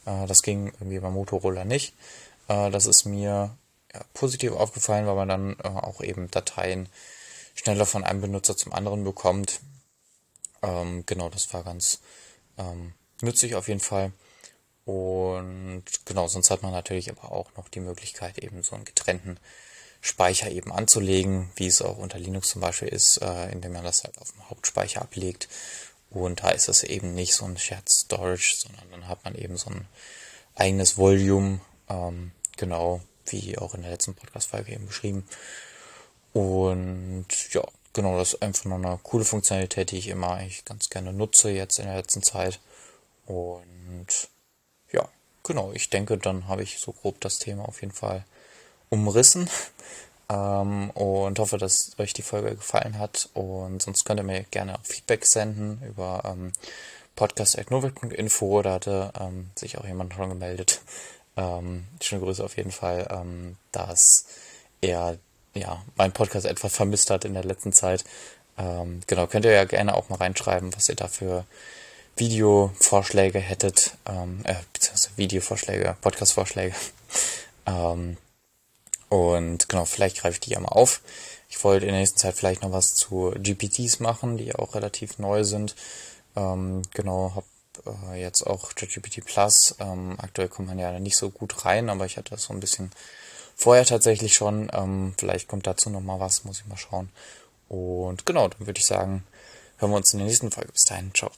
Äh, 0.05 0.27
das 0.27 0.43
ging 0.43 0.67
irgendwie 0.81 0.99
beim 0.99 1.15
Motorola 1.15 1.65
nicht. 1.65 1.95
Äh, 2.49 2.71
das 2.71 2.87
ist 2.87 3.05
mir 3.05 3.57
ja, 3.93 4.05
positiv 4.15 4.53
aufgefallen, 4.53 5.07
weil 5.07 5.17
man 5.17 5.29
dann 5.29 5.57
äh, 5.63 5.69
auch 5.69 6.01
eben 6.01 6.31
Dateien 6.31 6.89
schneller 7.55 7.87
von 7.87 8.05
einem 8.05 8.21
Benutzer 8.21 8.57
zum 8.57 8.73
anderen 8.73 9.05
bekommt. 9.05 9.61
Ähm, 10.63 11.05
genau, 11.07 11.29
das 11.29 11.53
war 11.53 11.63
ganz 11.65 12.01
ähm, 12.59 12.95
nützlich 13.23 13.55
auf 13.55 13.69
jeden 13.69 13.81
Fall. 13.81 14.13
Und 14.85 15.85
genau, 16.05 16.29
sonst 16.29 16.51
hat 16.51 16.63
man 16.63 16.73
natürlich 16.73 17.11
aber 17.11 17.33
auch 17.33 17.51
noch 17.57 17.69
die 17.69 17.81
Möglichkeit, 17.81 18.39
eben 18.39 18.63
so 18.63 18.77
einen 18.77 18.85
getrennten 18.85 19.39
Speicher 20.01 20.49
eben 20.51 20.71
anzulegen, 20.71 21.51
wie 21.57 21.67
es 21.67 21.83
auch 21.83 21.99
unter 21.99 22.19
Linux 22.19 22.51
zum 22.51 22.61
Beispiel 22.61 22.89
ist, 22.89 23.21
äh, 23.21 23.51
indem 23.51 23.73
man 23.73 23.85
das 23.85 24.05
halt 24.05 24.19
auf 24.19 24.31
dem 24.31 24.49
Hauptspeicher 24.49 25.03
ablegt. 25.03 25.49
Und 26.11 26.45
da 26.45 26.51
ist 26.51 26.69
es 26.69 26.85
eben 26.85 27.15
nicht 27.15 27.35
so 27.35 27.45
ein 27.45 27.59
Shared 27.59 27.89
Storage, 27.89 28.55
sondern 28.57 28.89
dann 28.91 29.09
hat 29.09 29.25
man 29.25 29.35
eben 29.35 29.57
so 29.57 29.71
ein 29.71 29.89
eigenes 30.55 30.97
Volume, 30.97 31.61
ähm, 31.89 32.33
genau 32.57 33.01
wie 33.27 33.59
auch 33.59 33.75
in 33.75 33.83
der 33.83 33.91
letzten 33.91 34.15
Podcast-Folge 34.15 34.73
eben 34.73 34.87
beschrieben. 34.87 35.27
Und 36.33 37.27
ja, 37.51 37.63
genau, 37.93 38.19
das 38.19 38.35
ist 38.35 38.43
einfach 38.43 38.65
nur 38.67 38.77
eine 38.77 38.99
coole 39.03 39.25
Funktionalität, 39.25 39.91
die 39.91 39.99
ich 39.99 40.09
immer 40.09 40.33
eigentlich 40.33 40.65
ganz 40.65 40.91
gerne 40.91 41.13
nutze 41.13 41.51
jetzt 41.51 41.79
in 41.79 41.87
der 41.87 41.97
letzten 41.97 42.23
Zeit. 42.23 42.61
Und 43.27 44.07
ja, 44.93 45.09
genau, 45.43 45.73
ich 45.73 45.91
denke, 45.91 46.19
dann 46.19 46.49
habe 46.49 46.63
ich 46.63 46.79
so 46.79 46.93
grob 46.93 47.21
das 47.21 47.39
Thema 47.39 47.67
auf 47.67 47.81
jeden 47.81 47.95
Fall 47.95 48.25
umrissen. 48.91 49.51
Ähm, 50.29 50.91
und 50.91 51.39
hoffe, 51.39 51.57
dass 51.57 51.93
euch 51.99 52.13
die 52.13 52.23
Folge 52.23 52.57
gefallen 52.57 52.99
hat. 52.99 53.29
Und 53.35 53.81
sonst 53.81 54.05
könnt 54.05 54.19
ihr 54.19 54.25
mir 54.25 54.43
gerne 54.51 54.75
auch 54.75 54.83
Feedback 54.85 55.25
senden 55.25 55.81
über 55.87 56.23
ähm, 56.25 56.53
podcast.novik.info. 57.15 58.63
Da 58.63 58.73
hatte 58.73 59.13
ähm, 59.21 59.51
sich 59.55 59.79
auch 59.79 59.87
jemand 59.87 60.15
schon 60.15 60.29
gemeldet. 60.29 60.81
Ähm, 61.37 61.85
schöne 62.01 62.23
Grüße 62.23 62.45
auf 62.45 62.57
jeden 62.57 62.73
Fall, 62.73 63.07
ähm, 63.11 63.57
dass 63.73 64.27
er 64.81 65.19
ja 65.55 65.83
meinen 65.97 66.13
Podcast 66.13 66.47
etwas 66.47 66.75
vermisst 66.75 67.11
hat 67.11 67.25
in 67.25 67.35
der 67.35 67.45
letzten 67.45 67.73
Zeit. 67.73 68.05
Ähm, 68.59 69.01
genau, 69.07 69.27
könnt 69.27 69.45
ihr 69.45 69.53
ja 69.53 69.65
gerne 69.65 69.95
auch 69.95 70.09
mal 70.09 70.17
reinschreiben, 70.17 70.75
was 70.75 70.89
ihr 70.89 70.95
da 70.95 71.09
für 71.09 71.45
Videovorschläge 72.17 73.39
hättet, 73.39 73.97
ähm, 74.07 74.41
äh, 74.45 74.55
beziehungsweise 74.73 75.17
Videovorschläge, 75.17 75.97
Podcastvorschläge. 76.01 76.75
ähm, 77.67 78.17
und 79.09 79.69
genau, 79.69 79.85
vielleicht 79.85 80.21
greife 80.21 80.35
ich 80.35 80.41
die 80.41 80.51
ja 80.51 80.61
mal 80.61 80.69
auf. 80.69 81.01
Ich 81.49 81.63
wollte 81.63 81.87
in 81.87 81.93
der 81.93 82.01
nächsten 82.01 82.19
Zeit 82.19 82.35
vielleicht 82.35 82.63
noch 82.63 82.73
was 82.73 82.95
zu 82.95 83.33
GPTs 83.37 84.01
machen, 84.01 84.37
die 84.37 84.55
auch 84.55 84.75
relativ 84.75 85.19
neu 85.19 85.45
sind. 85.45 85.77
Ähm, 86.35 86.83
genau, 86.93 87.33
habe 87.35 87.47
äh, 87.87 88.21
jetzt 88.21 88.47
auch 88.47 88.75
ChatGPT 88.75 89.25
Plus. 89.25 89.75
Ähm, 89.81 90.17
aktuell 90.19 90.49
kommt 90.49 90.69
man 90.69 90.79
ja 90.79 90.99
nicht 90.99 91.17
so 91.17 91.31
gut 91.31 91.65
rein, 91.65 91.89
aber 91.89 92.07
ich 92.07 92.17
hatte 92.17 92.31
das 92.31 92.45
so 92.45 92.53
ein 92.53 92.61
bisschen 92.61 92.91
vorher 93.55 93.85
tatsächlich 93.85 94.35
schon. 94.35 94.71
Ähm, 94.73 95.15
vielleicht 95.19 95.49
kommt 95.49 95.67
dazu 95.67 95.91
noch 95.91 96.01
mal 96.01 96.21
was, 96.21 96.45
muss 96.45 96.61
ich 96.61 96.67
mal 96.67 96.77
schauen. 96.77 97.11
Und 97.69 98.27
genau, 98.27 98.49
dann 98.49 98.67
würde 98.67 98.79
ich 98.79 98.87
sagen, 98.87 99.25
hören 99.79 99.91
wir 99.91 99.97
uns 99.97 100.13
in 100.13 100.21
der 100.21 100.29
nächsten 100.29 100.51
Folge. 100.51 100.73
Bis 100.73 100.85
dahin, 100.85 101.13
ciao. 101.15 101.31